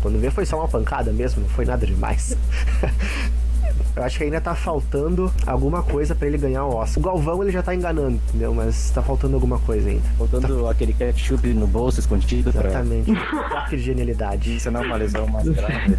Quando 0.01 0.21
vê 0.21 0.31
foi 0.31 0.45
só 0.47 0.59
uma 0.59 0.69
pancada 0.69 1.13
mesmo, 1.13 1.43
não 1.43 1.49
foi 1.49 1.65
nada 1.65 1.87
demais. 1.87 2.37
Eu 3.97 4.03
acho 4.03 4.19
que 4.19 4.25
ainda 4.25 4.41
tá 4.41 4.57
faltando 4.57 5.33
alguma 5.47 5.81
coisa 5.83 6.17
pra 6.17 6.27
ele 6.27 6.37
ganhar 6.37 6.65
o 6.65 6.75
Oscar. 6.75 6.99
O 6.99 7.07
Galvão 7.07 7.43
ele 7.43 7.53
já 7.53 7.63
tá 7.63 7.73
enganando, 7.75 8.21
entendeu? 8.29 8.53
Mas 8.53 8.91
tá 8.91 9.01
faltando 9.01 9.35
alguma 9.35 9.59
coisa 9.61 9.89
ainda. 9.89 10.03
Faltando 10.19 10.69
aquele 10.69 10.93
ketchup 10.93 11.47
no 11.55 11.67
bolso 11.67 12.01
escondido 12.01 12.53
pra 12.53 12.71
Exatamente. 12.71 13.13
Um 13.13 13.15
toque 13.49 13.77
de 13.77 13.83
genialidade. 13.83 14.53
ensinar 14.55 14.81
uma 14.81 14.97
lesão 14.97 15.29
mais 15.29 15.49
grave. 15.49 15.97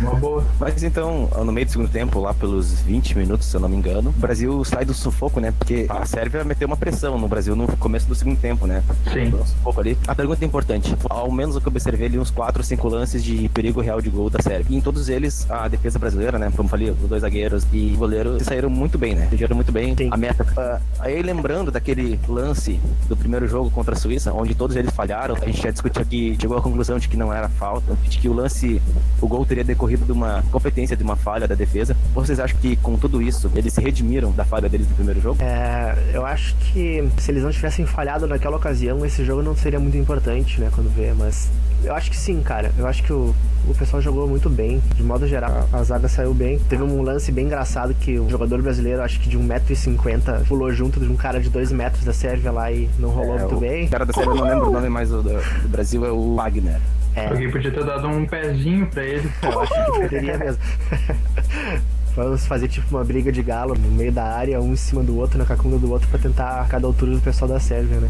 Uma 0.00 0.14
boa. 0.14 0.44
Mas 0.58 0.82
então, 0.82 1.28
no 1.44 1.52
meio 1.52 1.66
do 1.66 1.72
segundo 1.72 1.88
tempo, 1.88 2.20
lá 2.20 2.34
pelos 2.34 2.80
20 2.82 3.16
minutos, 3.18 3.46
se 3.46 3.56
eu 3.56 3.60
não 3.60 3.68
me 3.68 3.76
engano, 3.76 4.10
o 4.10 4.20
Brasil 4.20 4.64
sai 4.64 4.84
do 4.84 4.92
sufoco, 4.92 5.40
né? 5.40 5.52
Porque 5.56 5.86
a 5.88 6.04
Sérvia 6.04 6.44
meteu 6.44 6.66
uma 6.66 6.76
pressão 6.76 7.18
no 7.18 7.28
Brasil 7.28 7.54
no 7.56 7.66
começo 7.76 8.06
do 8.06 8.14
segundo 8.14 8.38
tempo, 8.38 8.66
né? 8.66 8.82
Sim. 9.12 9.34
Um 9.34 9.44
sufoco 9.44 9.80
ali. 9.80 9.96
A 10.06 10.14
pergunta 10.14 10.44
é 10.44 10.46
importante. 10.46 10.94
Ao 11.08 11.30
menos 11.30 11.56
o 11.56 11.60
que 11.60 11.66
eu 11.66 11.70
observei 11.70 12.06
ali, 12.06 12.18
uns 12.18 12.30
4, 12.30 12.62
5 12.62 12.88
lances 12.88 13.22
de 13.22 13.48
perigo 13.50 13.80
real 13.80 14.00
de 14.00 14.10
gol 14.10 14.28
da 14.28 14.42
Sérvia. 14.42 14.74
E 14.74 14.78
em 14.78 14.80
todos 14.80 15.08
eles, 15.08 15.48
a 15.50 15.68
defesa 15.68 15.98
brasileira, 15.98 16.38
né? 16.38 16.52
Como 16.54 16.68
falei, 16.68 16.90
os 16.90 17.08
dois 17.08 17.22
zagueiros 17.22 17.66
e 17.72 17.92
o 17.94 17.98
goleiro 17.98 18.42
saíram 18.42 18.68
muito 18.68 18.98
bem, 18.98 19.14
né? 19.14 19.26
Fizeram 19.30 19.56
muito 19.56 19.72
bem 19.72 19.96
Sim. 19.96 20.08
a 20.10 20.16
meta. 20.16 20.80
Aí 20.98 21.22
lembrando 21.22 21.70
daquele 21.70 22.18
lance 22.28 22.80
do 23.08 23.16
primeiro 23.16 23.46
jogo 23.46 23.70
contra 23.70 23.94
a 23.94 23.96
Suíça, 23.96 24.32
onde 24.32 24.54
todos 24.54 24.76
eles 24.76 24.92
falharam, 24.92 25.36
a 25.40 25.46
gente 25.46 25.62
já 25.62 25.70
discutiu 25.70 26.02
aqui, 26.02 26.36
chegou 26.40 26.56
à 26.56 26.62
conclusão 26.62 26.98
de 26.98 27.08
que 27.08 27.16
não 27.16 27.32
era 27.32 27.48
falta, 27.48 27.96
de 28.08 28.18
que 28.18 28.28
o 28.28 28.32
lance, 28.32 28.80
o 29.20 29.28
gol 29.28 29.44
teria 29.46 29.64
decorrido 29.64 30.04
de 30.04 30.12
uma 30.12 30.42
competência, 30.50 30.96
de 30.96 31.02
uma 31.02 31.16
falha 31.16 31.46
da 31.48 31.54
defesa. 31.54 31.96
Vocês 32.14 32.38
acham 32.38 32.56
que 32.58 32.76
com 32.76 32.96
tudo 32.96 33.22
isso, 33.22 33.50
eles 33.54 33.72
se 33.72 33.80
redimiram 33.80 34.30
da 34.32 34.44
falha 34.44 34.68
deles 34.68 34.88
no 34.88 34.94
primeiro 34.94 35.20
jogo? 35.20 35.42
É, 35.42 35.94
eu 36.12 36.24
acho 36.26 36.54
que 36.56 37.08
se 37.18 37.30
eles 37.30 37.42
não 37.42 37.50
tivessem 37.50 37.86
falhado 37.86 38.26
naquela 38.26 38.56
ocasião, 38.56 39.04
esse 39.04 39.24
jogo 39.24 39.42
não 39.42 39.56
seria 39.56 39.80
muito 39.80 39.96
importante, 39.96 40.60
né, 40.60 40.68
quando 40.74 40.88
vê, 40.94 41.12
mas 41.16 41.48
eu 41.82 41.94
acho 41.94 42.10
que 42.10 42.16
sim, 42.16 42.42
cara. 42.42 42.70
Eu 42.78 42.86
acho 42.86 43.02
que 43.02 43.12
o, 43.12 43.34
o 43.68 43.74
pessoal 43.74 44.00
jogou 44.02 44.26
muito 44.26 44.48
bem. 44.50 44.82
De 44.94 45.02
modo 45.02 45.26
geral, 45.26 45.68
a 45.72 45.82
zaga 45.82 46.08
saiu 46.08 46.32
bem. 46.34 46.58
Teve 46.58 46.82
um 46.82 47.02
lance 47.02 47.30
bem 47.30 47.44
engraçado 47.46 47.94
que 47.94 48.18
o 48.18 48.28
jogador 48.28 48.60
brasileiro, 48.62 49.02
acho 49.02 49.20
que 49.20 49.28
de 49.28 49.38
1,50m, 49.38 50.44
pulou 50.46 50.72
junto 50.72 50.98
de 51.00 51.06
um 51.06 51.16
cara 51.16 51.40
de 51.40 51.48
2 51.50 51.72
metros 51.72 52.04
da 52.04 52.12
Sérvia 52.12 52.50
lá 52.50 52.70
e 52.72 52.88
não 52.98 53.10
rolou 53.10 53.36
É, 53.36 53.38
muito 53.40 53.56
o 53.56 53.60
bem. 53.60 53.86
cara 53.88 54.04
da 54.06 54.14
eu 54.18 54.34
não 54.34 54.44
lembro 54.44 54.68
o 54.68 54.72
nome, 54.72 54.88
mas 54.88 55.12
o 55.12 55.22
do, 55.22 55.30
do 55.62 55.68
Brasil 55.68 56.04
é 56.06 56.10
o 56.10 56.34
Wagner. 56.36 56.80
É, 57.14 57.26
Alguém 57.28 57.50
podia 57.50 57.70
ter 57.70 57.84
dado 57.84 58.08
um 58.08 58.26
pezinho 58.26 58.86
pra 58.86 59.04
ele. 59.04 59.30
eu 59.42 59.60
acho 59.60 59.72
que 59.72 60.00
poderia 60.00 60.38
mesmo. 60.38 60.62
Vamos 62.16 62.46
fazer 62.46 62.68
tipo 62.68 62.86
uma 62.94 63.04
briga 63.04 63.32
de 63.32 63.42
galo 63.42 63.74
no 63.74 63.90
meio 63.90 64.12
da 64.12 64.22
área, 64.22 64.60
um 64.60 64.72
em 64.72 64.76
cima 64.76 65.02
do 65.02 65.18
outro, 65.18 65.36
na 65.36 65.44
cacunda 65.44 65.76
do 65.78 65.90
outro, 65.90 66.06
pra 66.08 66.18
tentar 66.18 66.64
cada 66.68 66.86
altura 66.86 67.10
do 67.12 67.20
pessoal 67.20 67.48
da 67.50 67.58
Sérvia, 67.58 67.98
né? 67.98 68.08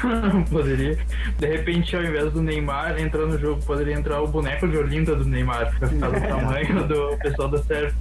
poderia. 0.50 0.98
De 1.38 1.46
repente, 1.46 1.96
ao 1.96 2.04
invés 2.04 2.30
do 2.32 2.42
Neymar 2.42 2.98
entrar 3.00 3.24
no 3.24 3.38
jogo, 3.38 3.62
poderia 3.62 3.94
entrar 3.94 4.20
o 4.20 4.28
boneco 4.28 4.68
de 4.68 4.76
Olinda 4.76 5.16
do 5.16 5.24
Neymar, 5.24 5.74
pra 5.78 5.88
ficar 5.88 6.10
do 6.10 6.20
tamanho 6.28 6.86
do 6.86 7.16
pessoal 7.16 7.48
da 7.48 7.62
Sérvia. 7.62 7.94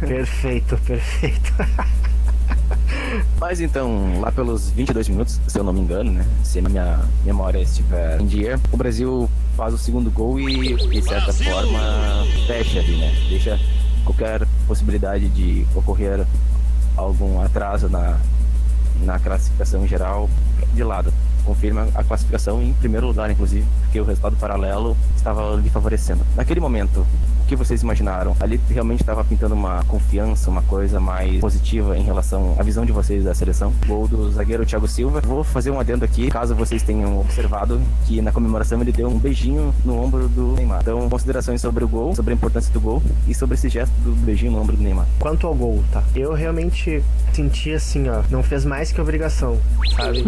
Perfeito, 0.00 0.76
perfeito. 0.86 1.54
Mas 3.40 3.60
então, 3.62 4.20
lá 4.20 4.30
pelos 4.30 4.70
22 4.70 5.08
minutos, 5.08 5.40
se 5.48 5.58
eu 5.58 5.64
não 5.64 5.72
me 5.72 5.80
engano, 5.80 6.12
né? 6.12 6.26
Se 6.44 6.58
a 6.58 6.62
minha 6.62 7.00
memória 7.24 7.58
estiver 7.58 8.20
em 8.20 8.26
dia, 8.26 8.60
o 8.70 8.76
Brasil 8.76 9.28
faz 9.56 9.74
o 9.74 9.78
segundo 9.78 10.10
gol 10.10 10.38
e, 10.40 10.74
de 10.74 11.02
certa 11.02 11.32
forma, 11.32 12.26
fecha 12.46 12.78
ali, 12.78 12.96
né? 12.96 13.14
Deixa 13.28 13.58
qualquer 14.04 14.46
possibilidade 14.66 15.28
de 15.28 15.66
ocorrer 15.74 16.26
algum 16.96 17.40
atraso 17.40 17.88
na, 17.88 18.18
na 19.02 19.18
classificação 19.18 19.86
geral 19.86 20.28
de 20.74 20.82
lado. 20.82 21.12
Confirma 21.44 21.88
a 21.94 22.04
classificação 22.04 22.62
em 22.62 22.72
primeiro 22.74 23.06
lugar, 23.06 23.30
inclusive, 23.30 23.66
porque 23.80 24.00
o 24.00 24.04
resultado 24.04 24.36
paralelo 24.36 24.96
estava 25.16 25.56
lhe 25.56 25.70
favorecendo. 25.70 26.24
Naquele 26.36 26.60
momento, 26.60 27.06
que 27.50 27.56
vocês 27.56 27.82
imaginaram? 27.82 28.36
Ali 28.38 28.60
realmente 28.70 29.00
estava 29.00 29.24
pintando 29.24 29.56
uma 29.56 29.82
confiança, 29.88 30.48
uma 30.48 30.62
coisa 30.62 31.00
mais 31.00 31.40
positiva 31.40 31.98
em 31.98 32.04
relação 32.04 32.54
à 32.56 32.62
visão 32.62 32.86
de 32.86 32.92
vocês 32.92 33.24
da 33.24 33.34
seleção. 33.34 33.72
Gol 33.88 34.06
do 34.06 34.30
zagueiro 34.30 34.64
Thiago 34.64 34.86
Silva. 34.86 35.20
Vou 35.20 35.42
fazer 35.42 35.72
um 35.72 35.80
adendo 35.80 36.04
aqui, 36.04 36.30
caso 36.30 36.54
vocês 36.54 36.80
tenham 36.84 37.18
observado 37.18 37.80
que 38.06 38.22
na 38.22 38.30
comemoração 38.30 38.80
ele 38.80 38.92
deu 38.92 39.08
um 39.08 39.18
beijinho 39.18 39.74
no 39.84 40.00
ombro 40.00 40.28
do 40.28 40.52
Neymar. 40.52 40.82
Então, 40.82 41.10
considerações 41.10 41.60
sobre 41.60 41.82
o 41.82 41.88
gol, 41.88 42.14
sobre 42.14 42.32
a 42.32 42.36
importância 42.36 42.72
do 42.72 42.80
gol 42.80 43.02
e 43.26 43.34
sobre 43.34 43.56
esse 43.56 43.68
gesto 43.68 43.92
do 44.04 44.12
beijinho 44.12 44.52
no 44.52 44.60
ombro 44.60 44.76
do 44.76 44.82
Neymar. 44.84 45.06
Quanto 45.18 45.48
ao 45.48 45.54
gol, 45.54 45.82
tá? 45.90 46.04
Eu 46.14 46.32
realmente 46.34 47.02
senti 47.32 47.72
assim, 47.72 48.08
ó, 48.08 48.22
não 48.30 48.44
fez 48.44 48.64
mais 48.64 48.92
que 48.92 49.00
obrigação, 49.00 49.58
sabe? 49.96 50.22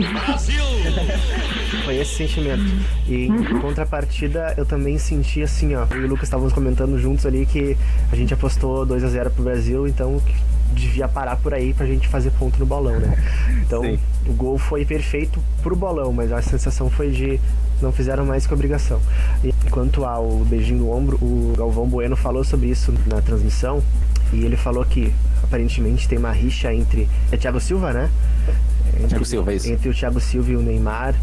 Foi 1.85 1.97
esse 1.99 2.17
sentimento. 2.17 2.65
E 3.07 3.27
em 3.27 3.61
contrapartida, 3.61 4.55
eu 4.57 4.67
também 4.67 4.99
senti 4.99 5.41
assim, 5.41 5.77
ó. 5.77 5.87
Eu 5.93 6.03
e 6.03 6.05
o 6.07 6.09
Lucas 6.09 6.25
estávamos 6.25 6.53
comentando 6.53 6.99
juntos 7.13 7.27
ali 7.27 7.45
que 7.47 7.77
a 8.11 8.17
gente 8.17 8.33
apostou 8.33 8.87
2 8.87 9.05
a 9.05 9.09
0 9.09 9.31
pro 9.31 9.45
Brasil, 9.45 9.87
então 9.87 10.21
devia 10.73 11.07
parar 11.07 11.37
por 11.37 11.53
aí 11.53 11.75
pra 11.75 11.87
gente 11.87 12.09
fazer 12.09 12.31
ponto 12.33 12.59
no 12.59 12.65
bolão, 12.65 12.99
né? 12.99 13.17
Então, 13.63 13.83
Sim. 13.83 13.99
o 14.27 14.33
gol 14.33 14.59
foi 14.59 14.85
perfeito 14.85 15.41
pro 15.63 15.75
bolão, 15.75 16.13
mas 16.13 16.33
a 16.33 16.43
sensação 16.43 16.91
foi 16.91 17.11
de 17.11 17.41
não 17.81 17.91
fizeram 17.91 18.25
mais 18.25 18.47
que 18.47 18.55
obrigação. 18.55 19.01
E 19.43 19.53
quanto 19.71 20.05
ao 20.05 20.29
beijinho 20.45 20.81
no 20.81 20.93
ombro, 20.93 21.17
o 21.17 21.53
Galvão 21.57 21.87
Bueno 21.87 22.17
falou 22.17 22.45
sobre 22.45 22.69
isso 22.69 22.95
na 23.07 23.21
transmissão 23.21 23.83
e 24.33 24.45
ele 24.45 24.57
falou 24.57 24.85
que 24.85 25.13
aparentemente 25.43 26.09
tem 26.09 26.19
uma 26.19 26.33
rixa 26.33 26.73
entre 26.73 27.09
é 27.31 27.37
Thiago 27.37 27.61
Silva, 27.61 27.93
né? 27.93 28.11
Entre, 28.95 29.09
Thiago 29.09 29.25
Silva, 29.25 29.53
é 29.53 29.57
isso. 29.57 29.71
Entre 29.71 29.89
o 29.89 29.95
Thiago 29.95 30.21
Silva 30.21 30.53
e 30.53 30.57
o 30.57 30.63
Neymar 30.63 31.15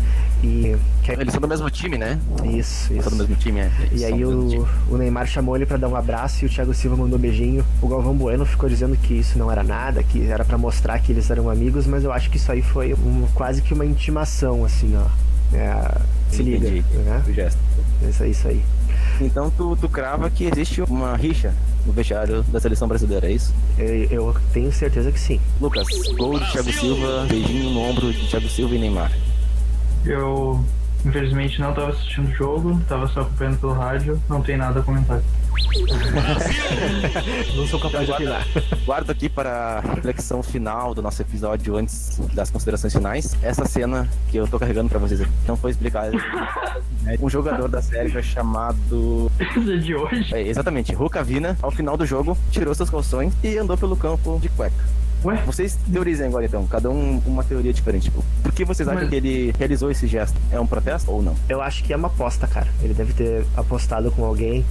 e 0.43 0.75
que 1.03 1.11
é- 1.11 1.15
Eles 1.19 1.31
são 1.33 1.41
do 1.41 1.47
mesmo 1.47 1.69
time, 1.69 1.97
né? 1.97 2.19
isso, 2.45 2.93
isso. 2.93 3.03
são 3.03 3.11
do 3.11 3.17
mesmo 3.17 3.35
time, 3.35 3.59
é. 3.59 3.71
Eles 3.81 4.01
E 4.01 4.05
aí 4.05 4.23
o, 4.25 4.65
o 4.89 4.97
Neymar 4.97 5.27
chamou 5.27 5.55
ele 5.55 5.65
pra 5.65 5.77
dar 5.77 5.87
um 5.87 5.95
abraço 5.95 6.43
e 6.43 6.47
o 6.47 6.49
Thiago 6.49 6.73
Silva 6.73 6.95
mandou 6.95 7.17
um 7.17 7.21
beijinho. 7.21 7.65
O 7.81 7.87
Galvão 7.87 8.15
Bueno 8.15 8.45
ficou 8.45 8.69
dizendo 8.69 8.95
que 8.97 9.13
isso 9.13 9.37
não 9.37 9.51
era 9.51 9.63
nada, 9.63 10.01
que 10.03 10.25
era 10.25 10.45
pra 10.45 10.57
mostrar 10.57 10.99
que 10.99 11.11
eles 11.11 11.29
eram 11.29 11.49
amigos, 11.49 11.85
mas 11.87 12.03
eu 12.03 12.11
acho 12.13 12.29
que 12.29 12.37
isso 12.37 12.51
aí 12.51 12.61
foi 12.61 12.93
um- 12.93 13.27
quase 13.33 13.61
que 13.61 13.73
uma 13.73 13.85
intimação, 13.85 14.63
assim, 14.65 14.95
ó. 14.97 15.05
É, 15.55 15.97
se 16.29 16.43
liga, 16.43 16.67
Entendi. 16.67 16.83
né? 16.99 17.23
O 17.27 17.33
gesto. 17.33 17.57
Isso 18.07 18.23
aí, 18.23 18.31
isso 18.31 18.47
aí. 18.47 18.61
Então 19.19 19.49
tu, 19.49 19.75
tu 19.75 19.89
crava 19.89 20.29
que 20.29 20.45
existe 20.45 20.81
uma 20.83 21.15
rixa 21.17 21.53
no 21.85 21.91
vestiário 21.91 22.43
da 22.43 22.59
seleção 22.59 22.87
brasileira, 22.87 23.27
é 23.27 23.31
isso? 23.31 23.53
Eu, 23.77 23.87
eu 24.11 24.35
tenho 24.53 24.71
certeza 24.71 25.11
que 25.11 25.19
sim. 25.19 25.39
Lucas, 25.59 25.87
gol 26.17 26.39
de 26.39 26.51
Thiago 26.51 26.71
Silva, 26.71 27.25
beijinho 27.27 27.71
no 27.71 27.79
ombro 27.81 28.13
de 28.13 28.27
Thiago 28.29 28.47
Silva 28.47 28.75
e 28.75 28.79
Neymar. 28.79 29.11
Eu, 30.05 30.63
infelizmente, 31.05 31.59
não 31.59 31.73
tava 31.73 31.89
assistindo 31.89 32.29
o 32.29 32.33
jogo, 32.33 32.79
tava 32.87 33.07
só 33.07 33.21
acompanhando 33.21 33.59
pelo 33.59 33.73
rádio, 33.73 34.21
não 34.29 34.41
tem 34.41 34.57
nada 34.57 34.79
a 34.79 34.83
comentar. 34.83 35.21
Não 37.55 37.67
sou 37.67 37.79
capaz 37.79 38.05
de 38.05 38.11
opinar. 38.11 38.47
Guardo 38.85 39.11
aqui 39.11 39.27
para 39.27 39.79
a 39.83 39.93
reflexão 39.95 40.41
final 40.41 40.93
do 40.95 41.01
nosso 41.01 41.21
episódio 41.21 41.75
antes 41.75 42.19
das 42.33 42.49
considerações 42.49 42.93
finais. 42.93 43.35
Essa 43.41 43.65
cena 43.65 44.07
que 44.29 44.37
eu 44.37 44.47
tô 44.47 44.57
carregando 44.57 44.89
para 44.89 44.99
vocês 44.99 45.21
aqui 45.21 45.31
não 45.47 45.57
foi 45.57 45.71
explicada. 45.71 46.11
Um 47.21 47.29
jogador 47.29 47.67
da 47.67 47.81
Sérvia 47.81 48.21
chamado. 48.21 49.31
Isso 49.39 49.71
é 49.71 49.77
de 49.77 49.95
hoje? 49.95 50.35
É, 50.35 50.41
exatamente, 50.41 50.93
Rukavina, 50.93 51.57
ao 51.61 51.71
final 51.71 51.97
do 51.97 52.05
jogo, 52.05 52.37
tirou 52.51 52.75
seus 52.75 52.89
calções 52.89 53.33
e 53.43 53.57
andou 53.57 53.77
pelo 53.77 53.95
campo 53.95 54.37
de 54.39 54.47
cueca. 54.49 54.83
Ué? 55.23 55.35
Vocês 55.45 55.77
teorizem 55.91 56.27
agora 56.27 56.45
então, 56.45 56.65
cada 56.67 56.89
um 56.89 57.21
uma 57.25 57.43
teoria 57.43 57.73
diferente. 57.73 58.03
Tipo, 58.03 58.23
por 58.41 58.51
que 58.53 58.63
vocês 58.63 58.87
acham 58.87 59.01
Mas- 59.01 59.09
que 59.09 59.15
ele 59.15 59.53
realizou 59.57 59.91
esse 59.91 60.07
gesto? 60.07 60.37
É 60.51 60.59
um 60.59 60.65
protesto 60.67 61.11
ou 61.11 61.21
não? 61.21 61.35
Eu 61.49 61.61
acho 61.61 61.83
que 61.83 61.91
é 61.91 61.95
uma 61.95 62.07
aposta, 62.07 62.47
cara. 62.47 62.67
Ele 62.81 62.93
deve 62.93 63.13
ter 63.13 63.45
apostado 63.57 64.11
com 64.11 64.23
alguém 64.23 64.65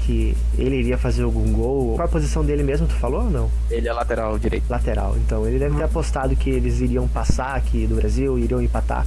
que 0.00 0.34
ele 0.56 0.76
iria 0.76 0.96
fazer 0.98 1.22
algum 1.22 1.52
gol. 1.52 1.94
Qual 1.94 2.08
a 2.08 2.10
posição 2.10 2.44
dele 2.44 2.62
mesmo, 2.62 2.86
tu 2.86 2.94
falou 2.94 3.24
ou 3.24 3.30
não? 3.30 3.50
Ele 3.70 3.86
é 3.88 3.92
lateral 3.92 4.38
direito. 4.38 4.64
lateral. 4.68 5.14
Então 5.18 5.46
ele 5.46 5.58
deve 5.58 5.76
ter 5.76 5.84
apostado 5.84 6.34
que 6.34 6.48
eles 6.50 6.80
iriam 6.80 7.06
passar 7.06 7.54
aqui 7.54 7.86
do 7.86 7.94
Brasil, 7.96 8.38
iriam 8.38 8.60
empatar. 8.62 9.06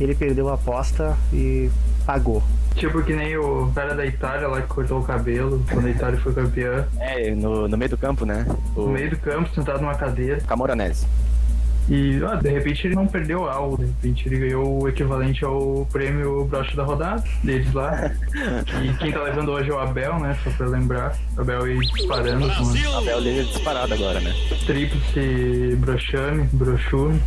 Ele 0.00 0.14
perdeu 0.14 0.48
a 0.50 0.54
aposta 0.54 1.16
e 1.32 1.70
pagou. 2.06 2.42
Tipo 2.74 3.02
que 3.02 3.12
nem 3.12 3.36
o 3.36 3.70
cara 3.74 3.94
da 3.94 4.04
Itália 4.04 4.48
lá 4.48 4.60
que 4.62 4.68
cortou 4.68 5.00
o 5.00 5.04
cabelo 5.04 5.64
quando 5.70 5.86
a 5.86 5.90
Itália 5.90 6.18
foi 6.20 6.32
campeã. 6.32 6.86
É, 6.98 7.34
no, 7.34 7.68
no 7.68 7.76
meio 7.76 7.90
do 7.90 7.98
campo, 7.98 8.24
né? 8.24 8.46
O 8.74 8.82
No 8.82 8.88
meio 8.88 9.10
do 9.10 9.16
campo, 9.16 9.54
sentado 9.54 9.80
numa 9.80 9.94
cadeira. 9.94 10.40
Camoranese. 10.40 11.06
E 11.88 12.22
ah, 12.24 12.36
de 12.36 12.48
repente 12.48 12.86
ele 12.86 12.94
não 12.94 13.06
perdeu 13.06 13.48
algo, 13.48 13.76
de 13.76 13.86
repente 13.86 14.28
ele 14.28 14.38
ganhou 14.38 14.82
o 14.82 14.88
equivalente 14.88 15.44
ao 15.44 15.86
prêmio 15.90 16.44
broche 16.44 16.76
da 16.76 16.84
rodada 16.84 17.24
deles 17.42 17.72
lá. 17.72 18.10
E 18.82 18.94
quem 18.98 19.12
tá 19.12 19.22
levando 19.22 19.50
hoje 19.50 19.70
é 19.70 19.74
o 19.74 19.78
Abel, 19.78 20.18
né? 20.18 20.36
Só 20.42 20.50
pra 20.50 20.66
lembrar. 20.66 21.16
O 21.36 21.40
Abel 21.40 21.64
aí 21.64 21.78
disparando 21.78 22.46
com 22.48 22.98
A 22.98 23.00
Bel 23.02 23.18
é 23.18 23.42
disparado 23.42 23.94
agora, 23.94 24.20
né? 24.20 24.32
tríplice 24.66 25.76
brochame, 25.76 26.48
brochume. 26.52 27.20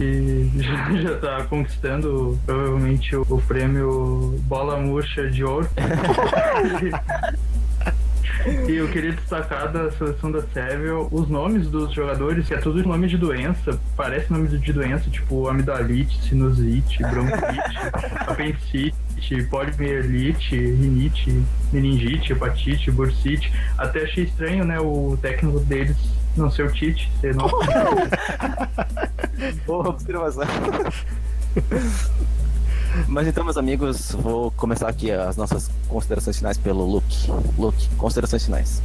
E 0.00 0.50
já, 0.56 0.92
já 0.96 1.18
tá 1.18 1.44
conquistando 1.44 2.38
provavelmente 2.46 3.14
o, 3.14 3.26
o 3.28 3.42
prêmio 3.42 4.34
Bola 4.44 4.78
Murcha 4.78 5.28
de 5.30 5.44
Ouro. 5.44 5.68
E 8.66 8.74
eu 8.74 8.88
queria 8.88 9.12
destacar 9.12 9.70
da 9.70 9.90
seleção 9.92 10.32
da 10.32 10.40
Sérvia 10.40 10.96
os 10.96 11.28
nomes 11.28 11.68
dos 11.68 11.92
jogadores, 11.92 12.48
que 12.48 12.54
é 12.54 12.56
tudo 12.56 12.82
nome 12.82 13.06
de 13.06 13.18
doença, 13.18 13.78
parece 13.94 14.32
nome 14.32 14.48
de 14.48 14.72
doença, 14.72 15.10
tipo 15.10 15.46
amidalite, 15.46 16.22
sinusite, 16.22 17.02
bronquite, 17.02 17.78
apendicite, 18.26 19.44
poliomielite, 19.50 20.56
rinite, 20.56 21.42
meningite, 21.70 22.32
hepatite, 22.32 22.90
bursite. 22.90 23.52
Até 23.76 24.04
achei 24.04 24.24
estranho, 24.24 24.64
né, 24.64 24.80
o 24.80 25.18
técnico 25.20 25.60
deles 25.60 25.98
não 26.36 26.50
ser 26.50 26.66
o 26.66 26.72
Tite, 26.72 27.10
ser 27.20 27.34
nosso. 27.34 27.56
Boa 29.66 29.88
observação. 29.88 30.44
Mas 33.06 33.28
então, 33.28 33.44
meus 33.44 33.56
amigos, 33.56 34.12
vou 34.12 34.50
começar 34.52 34.88
aqui 34.88 35.10
as 35.10 35.36
nossas 35.36 35.70
considerações 35.88 36.38
finais 36.38 36.58
pelo 36.58 36.84
Luke. 36.84 37.30
Luke, 37.56 37.88
considerações 37.96 38.44
finais. 38.44 38.82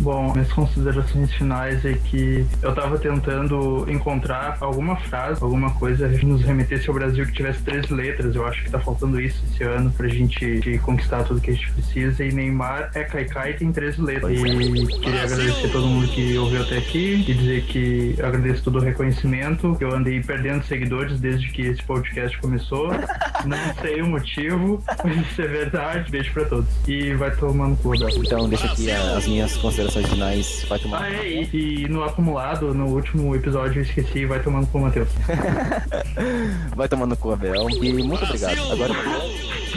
Bom, 0.00 0.32
minhas 0.32 0.52
considerações 0.52 1.32
finais 1.34 1.84
é 1.84 1.94
que 1.94 2.44
eu 2.60 2.74
tava 2.74 2.98
tentando 2.98 3.86
encontrar 3.88 4.56
alguma 4.60 4.96
frase, 4.96 5.42
alguma 5.42 5.70
coisa 5.74 6.08
que 6.08 6.26
nos 6.26 6.42
remetesse 6.42 6.88
ao 6.88 6.94
Brasil 6.94 7.24
que 7.26 7.32
tivesse 7.32 7.62
três 7.62 7.88
letras. 7.88 8.34
Eu 8.34 8.46
acho 8.46 8.62
que 8.64 8.70
tá 8.70 8.80
faltando 8.80 9.20
isso 9.20 9.42
esse 9.50 9.62
ano 9.62 9.90
pra 9.90 10.08
gente 10.08 10.78
conquistar 10.82 11.22
tudo 11.24 11.40
que 11.40 11.50
a 11.50 11.54
gente 11.54 11.70
precisa. 11.72 12.24
E 12.24 12.32
Neymar 12.32 12.90
é 12.94 13.04
Kaikai 13.04 13.52
e 13.52 13.54
tem 13.54 13.72
13 13.72 14.02
letras. 14.02 14.32
E 14.32 14.86
queria 14.98 15.22
agradecer 15.22 15.66
a 15.66 15.70
todo 15.70 15.86
mundo 15.86 16.08
que 16.08 16.36
ouviu 16.36 16.62
até 16.62 16.78
aqui 16.78 17.24
e 17.26 17.34
dizer 17.34 17.62
que 17.62 18.14
eu 18.18 18.26
agradeço 18.26 18.64
todo 18.64 18.78
o 18.78 18.82
reconhecimento. 18.82 19.76
Eu 19.80 19.94
andei 19.94 20.20
perdendo 20.20 20.64
seguidores 20.64 21.20
desde 21.20 21.48
que 21.50 21.62
esse 21.62 21.82
podcast 21.82 22.36
começou. 22.38 22.88
Não 23.46 23.74
sei 23.80 24.02
o 24.02 24.06
motivo, 24.06 24.82
mas 25.04 25.16
isso 25.18 25.42
é 25.42 25.46
verdade. 25.46 26.10
Beijo 26.10 26.32
pra 26.32 26.44
todos. 26.46 26.68
E 26.88 27.14
vai 27.14 27.34
tomando 27.36 27.76
cu, 27.76 27.90
Gabi. 27.90 28.16
Então, 28.16 28.48
deixa 28.48 28.66
aqui 28.66 28.90
as 28.90 29.26
minhas 29.26 29.56
considerações 29.56 29.83
finais. 29.92 30.64
Vai 30.68 30.78
tomar. 30.78 31.02
Ah, 31.02 31.14
é, 31.14 31.28
e, 31.28 31.84
e 31.84 31.88
no 31.88 32.04
acumulado, 32.04 32.74
no 32.74 32.86
último 32.86 33.34
episódio 33.34 33.80
eu 33.80 33.82
esqueci, 33.82 34.24
vai 34.26 34.42
tomando 34.42 34.66
com 34.68 34.78
o 34.78 34.82
Matheus. 34.82 35.08
Vai 36.74 36.88
tomando 36.88 37.16
com 37.16 37.30
Abel. 37.32 37.68
E 37.70 37.92
muito 38.02 38.24
obrigado. 38.24 38.72
Agora 38.72 38.94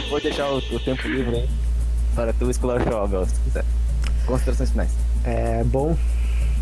vou 0.08 0.20
deixar 0.20 0.48
o, 0.48 0.58
o 0.58 0.80
tempo 0.80 1.06
livre 1.06 1.36
hein, 1.36 1.48
para 2.14 2.32
tu 2.32 2.50
esculachar 2.50 2.92
o 2.92 3.04
Abel, 3.04 3.26
se 3.26 3.40
quiser. 3.40 3.64
Considerações 4.26 4.70
finais. 4.70 4.90
É, 5.24 5.62
bom, 5.64 5.96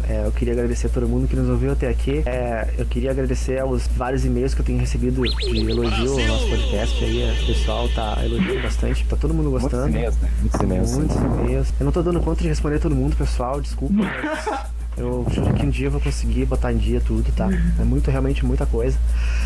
é, 0.08 0.26
eu 0.26 0.32
queria 0.32 0.52
agradecer 0.52 0.86
a 0.86 0.90
todo 0.90 1.08
mundo 1.08 1.26
que 1.26 1.34
nos 1.34 1.48
ouviu 1.48 1.72
até 1.72 1.88
aqui. 1.88 2.22
É, 2.26 2.68
eu 2.78 2.86
queria 2.86 3.10
agradecer 3.10 3.58
aos 3.58 3.86
vários 3.88 4.24
e-mails 4.24 4.54
que 4.54 4.60
eu 4.60 4.64
tenho 4.64 4.78
recebido 4.78 5.22
de 5.22 5.70
elogio 5.70 6.12
ao 6.12 6.26
nosso 6.26 6.48
podcast. 6.48 7.04
Aí 7.04 7.42
o 7.42 7.46
pessoal 7.46 7.88
tá 7.88 8.16
elogiando 8.24 8.62
bastante, 8.62 9.04
tá 9.04 9.16
todo 9.16 9.34
mundo 9.34 9.50
Muitos 9.50 9.70
gostando. 9.70 9.88
e-mails, 9.88 10.16
né? 10.20 10.30
Muitos 10.40 10.60
e-mails. 10.60 10.92
Muitos 10.92 11.16
e-mails. 11.16 11.74
Eu 11.80 11.84
não 11.84 11.92
tô 11.92 12.02
dando 12.02 12.20
conta 12.20 12.42
de 12.42 12.48
responder 12.48 12.78
todo 12.78 12.94
mundo, 12.94 13.16
pessoal, 13.16 13.60
desculpa, 13.60 13.94
mas 13.94 14.46
eu 14.96 15.26
juro 15.30 15.52
que 15.54 15.66
um 15.66 15.70
dia 15.70 15.88
eu 15.88 15.90
vou 15.90 16.00
conseguir 16.00 16.44
botar 16.46 16.72
em 16.72 16.76
dia 16.76 17.00
tudo, 17.00 17.30
tá? 17.32 17.48
É 17.80 17.84
muito, 17.84 18.10
realmente 18.10 18.44
muita 18.46 18.64
coisa. 18.64 18.96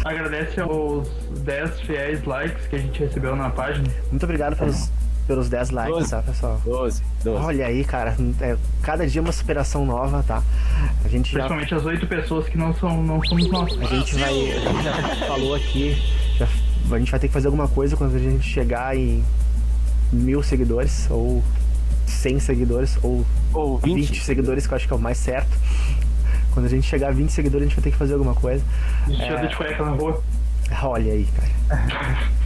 Agradece 0.05 0.61
aos 0.61 1.09
10 1.43 1.81
fiéis 1.81 2.25
likes 2.25 2.67
que 2.67 2.77
a 2.77 2.79
gente 2.79 3.01
recebeu 3.01 3.35
na 3.35 3.49
página. 3.51 3.89
Muito 4.11 4.25
obrigado 4.25 4.57
pelos, 4.57 4.91
pelos 5.31 5.49
10 5.49 5.71
likes, 5.71 5.95
Doze. 5.97 6.11
tá, 6.11 6.23
pessoal? 6.23 6.61
12, 6.65 7.03
12. 7.23 7.45
Olha 7.45 7.67
aí, 7.67 7.85
cara, 7.85 8.17
é, 8.41 8.57
cada 8.83 9.07
dia 9.07 9.23
uma 9.23 9.31
superação 9.31 9.87
nova, 9.87 10.25
tá? 10.25 10.43
A 11.05 11.09
gente 11.09 11.31
já 11.33 11.39
Principalmente 11.47 11.73
as 11.73 11.85
8 11.87 12.07
pessoas 12.09 12.49
que 12.49 12.59
não, 12.59 12.75
são, 12.75 13.01
não 13.01 13.23
somos 13.25 13.49
nós. 13.49 13.79
A 13.81 13.85
gente 13.85 14.17
vai. 14.17 14.29
A 14.33 14.73
gente 14.73 14.83
já 14.83 15.27
falou 15.29 15.55
aqui. 15.55 15.97
já- 16.37 16.49
a 16.91 16.99
gente 16.99 17.11
vai 17.13 17.21
ter 17.21 17.29
que 17.29 17.33
fazer 17.33 17.47
alguma 17.47 17.69
coisa 17.69 17.97
quando 17.97 18.17
a 18.17 18.19
gente 18.19 18.43
chegar 18.45 18.97
em 18.97 19.23
mil 20.13 20.43
seguidores, 20.43 21.07
ou 21.09 21.45
100 22.07 22.41
seguidores, 22.41 22.99
ou 23.01 23.25
Ou 23.55 23.79
20, 23.79 24.09
20. 24.09 24.25
seguidores, 24.25 24.67
que 24.67 24.73
eu 24.73 24.77
acho 24.77 24.89
que 24.89 24.93
é 24.93 24.97
o 24.97 24.99
mais 24.99 25.17
certo. 25.19 25.57
Quando 26.53 26.67
a 26.67 26.69
gente 26.69 26.89
chegar 26.89 27.11
a 27.11 27.13
20 27.13 27.31
seguidores, 27.31 27.67
a 27.67 27.69
gente 27.69 27.77
vai 27.77 27.85
ter 27.85 27.91
que 27.93 27.97
fazer 27.97 28.15
alguma 28.15 28.35
coisa. 28.35 28.65
A 29.07 29.11
gente 29.11 29.23
anda 29.29 29.47
de 29.47 29.55
cueca 29.55 29.85
na 29.85 29.93
rua. 29.93 30.21
Olha 30.83 31.13
aí, 31.13 31.29
cara. 31.69 32.21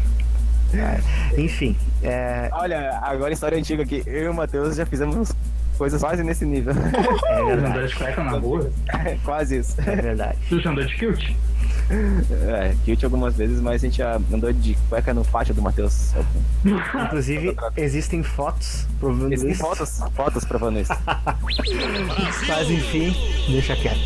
É, 0.78 1.00
enfim, 1.40 1.76
é, 2.02 2.48
Olha, 2.52 2.98
agora 3.02 3.32
história 3.32 3.58
antiga 3.58 3.82
aqui. 3.82 4.02
Eu 4.06 4.24
e 4.24 4.28
o 4.28 4.34
Matheus 4.34 4.76
já 4.76 4.84
fizemos 4.86 5.32
coisas 5.78 6.00
quase 6.00 6.22
nesse 6.22 6.44
nível. 6.44 6.72
é 7.26 7.44
verdade. 7.56 7.88
de 7.88 7.94
cueca 7.96 8.22
na 8.24 8.32
rua. 8.38 8.70
quase 9.24 9.58
isso. 9.58 9.80
É 9.80 9.96
verdade. 9.96 10.38
Tu 10.48 10.60
já 10.60 10.70
andou 10.70 10.84
de 10.84 10.96
kilt? 10.96 11.34
É, 11.90 12.74
kilt 12.84 13.04
algumas 13.04 13.36
vezes, 13.36 13.60
mas 13.60 13.82
a 13.82 13.86
gente 13.86 13.98
já 13.98 14.16
andou 14.32 14.52
de 14.52 14.74
cueca 14.88 15.12
no 15.12 15.24
pátio 15.24 15.54
do 15.54 15.60
Matheus. 15.60 16.12
Inclusive, 16.64 17.54
existem 17.76 18.22
fotos 18.22 18.86
provando 18.98 19.32
Existem 19.32 19.52
isso. 19.52 19.60
fotos, 19.60 20.00
fotos 20.14 20.44
provando 20.44 20.78
isso. 20.78 20.92
Mas 22.48 22.70
enfim, 22.70 23.14
deixa 23.50 23.76
quieto. 23.76 24.00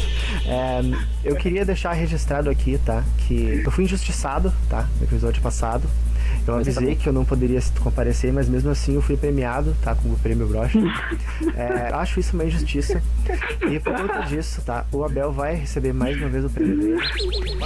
É, 0.46 0.80
eu 1.24 1.36
queria 1.36 1.64
deixar 1.64 1.92
registrado 1.92 2.50
aqui, 2.50 2.78
tá? 2.84 3.04
Que 3.26 3.62
eu 3.64 3.70
fui 3.70 3.84
injustiçado, 3.84 4.52
tá? 4.68 4.88
No 4.98 5.04
episódio 5.04 5.40
passado. 5.40 5.88
Eu 6.46 6.54
Mas 6.56 6.68
avisei 6.68 6.96
que 6.96 7.08
eu 7.08 7.12
não 7.12 7.24
poderia 7.24 7.60
comparecer, 7.80 8.32
mas 8.32 8.48
mesmo 8.48 8.70
assim 8.70 8.94
eu 8.94 9.02
fui 9.02 9.16
premiado, 9.16 9.76
tá? 9.82 9.94
Com 9.94 10.08
o 10.08 10.16
prêmio 10.18 10.46
Brocha. 10.46 10.78
É, 11.54 11.92
acho 11.94 12.20
isso 12.20 12.34
uma 12.34 12.44
injustiça. 12.44 13.02
E 13.70 13.78
por 13.80 13.94
conta 13.94 14.20
disso, 14.22 14.60
tá? 14.62 14.84
O 14.92 15.04
Abel 15.04 15.32
vai 15.32 15.54
receber 15.54 15.92
mais 15.92 16.16
uma 16.16 16.28
vez 16.28 16.44
o 16.44 16.50
prêmio 16.50 16.78
dele. 16.78 17.00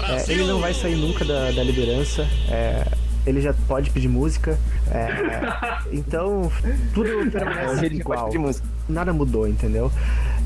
É, 0.09 0.33
ele 0.33 0.45
não 0.45 0.61
vai 0.61 0.73
sair 0.75 0.97
nunca 0.97 1.25
da, 1.25 1.51
da 1.51 1.63
liderança. 1.63 2.27
é, 2.49 2.87
ele 3.27 3.41
já 3.41 3.55
pode 3.69 3.91
pedir 3.91 4.09
música. 4.09 4.59
é, 4.91 5.79
então, 5.93 6.51
tudo 6.93 7.31
permanece 7.31 7.87
igual 7.87 8.27
pedir 8.27 8.39
música. 8.39 8.67
nada 8.89 9.13
mudou, 9.13 9.47
entendeu? 9.47 9.91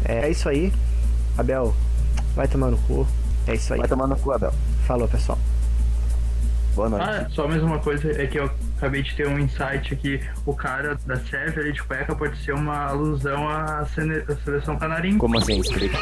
É, 0.04 0.26
é 0.26 0.30
isso 0.30 0.48
aí. 0.48 0.72
Abel, 1.38 1.74
vai 2.34 2.46
tomar 2.48 2.70
no 2.70 2.78
cu. 2.78 3.06
É 3.46 3.54
isso 3.54 3.72
aí. 3.72 3.78
Vai 3.78 3.88
tomar 3.88 4.06
no 4.06 4.16
cu, 4.16 4.32
Abel. 4.32 4.52
Falou, 4.86 5.08
pessoal. 5.08 5.38
Boa 6.76 6.90
noite. 6.90 7.04
Ah, 7.08 7.26
só 7.30 7.48
mais 7.48 7.62
uma 7.62 7.78
coisa, 7.78 8.10
é 8.22 8.26
que 8.26 8.38
eu 8.38 8.50
acabei 8.76 9.02
de 9.02 9.14
ter 9.16 9.26
um 9.26 9.38
insight 9.38 9.94
aqui. 9.94 10.20
O 10.44 10.54
cara 10.54 10.96
da 11.06 11.16
Sérvia 11.16 11.62
ali 11.62 11.72
de 11.72 11.82
cueca 11.82 12.14
pode 12.14 12.36
ser 12.44 12.52
uma 12.52 12.88
alusão 12.88 13.48
à 13.48 13.86
sene- 13.86 14.22
à 14.28 14.36
seleção 14.44 14.76
canarinho. 14.78 15.16
Como 15.18 15.38
assim? 15.38 15.58
Explica. 15.58 15.96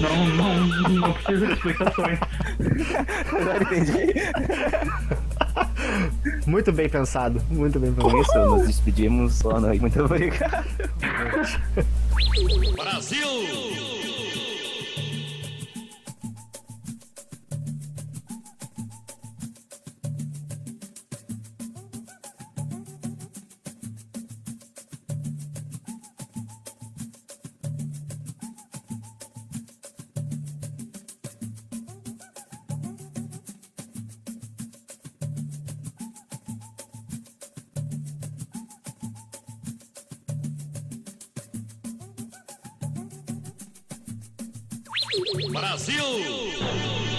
Não, 0.00 0.26
não, 0.26 0.66
não 0.90 1.12
precisa 1.12 1.46
de 1.46 1.52
explicações. 1.52 2.18
Agora 3.32 3.62
entendi. 3.62 4.14
Muito 6.44 6.72
bem 6.72 6.88
pensado. 6.88 7.40
Muito 7.48 7.78
bem 7.78 7.92
Com 7.94 8.10
pensado. 8.10 8.22
isso, 8.46 8.56
nos 8.56 8.66
despedimos. 8.66 9.40
Boa 9.40 9.60
noite. 9.60 9.80
Muito 9.80 10.02
obrigado. 10.04 10.64
Brasil! 45.52 47.17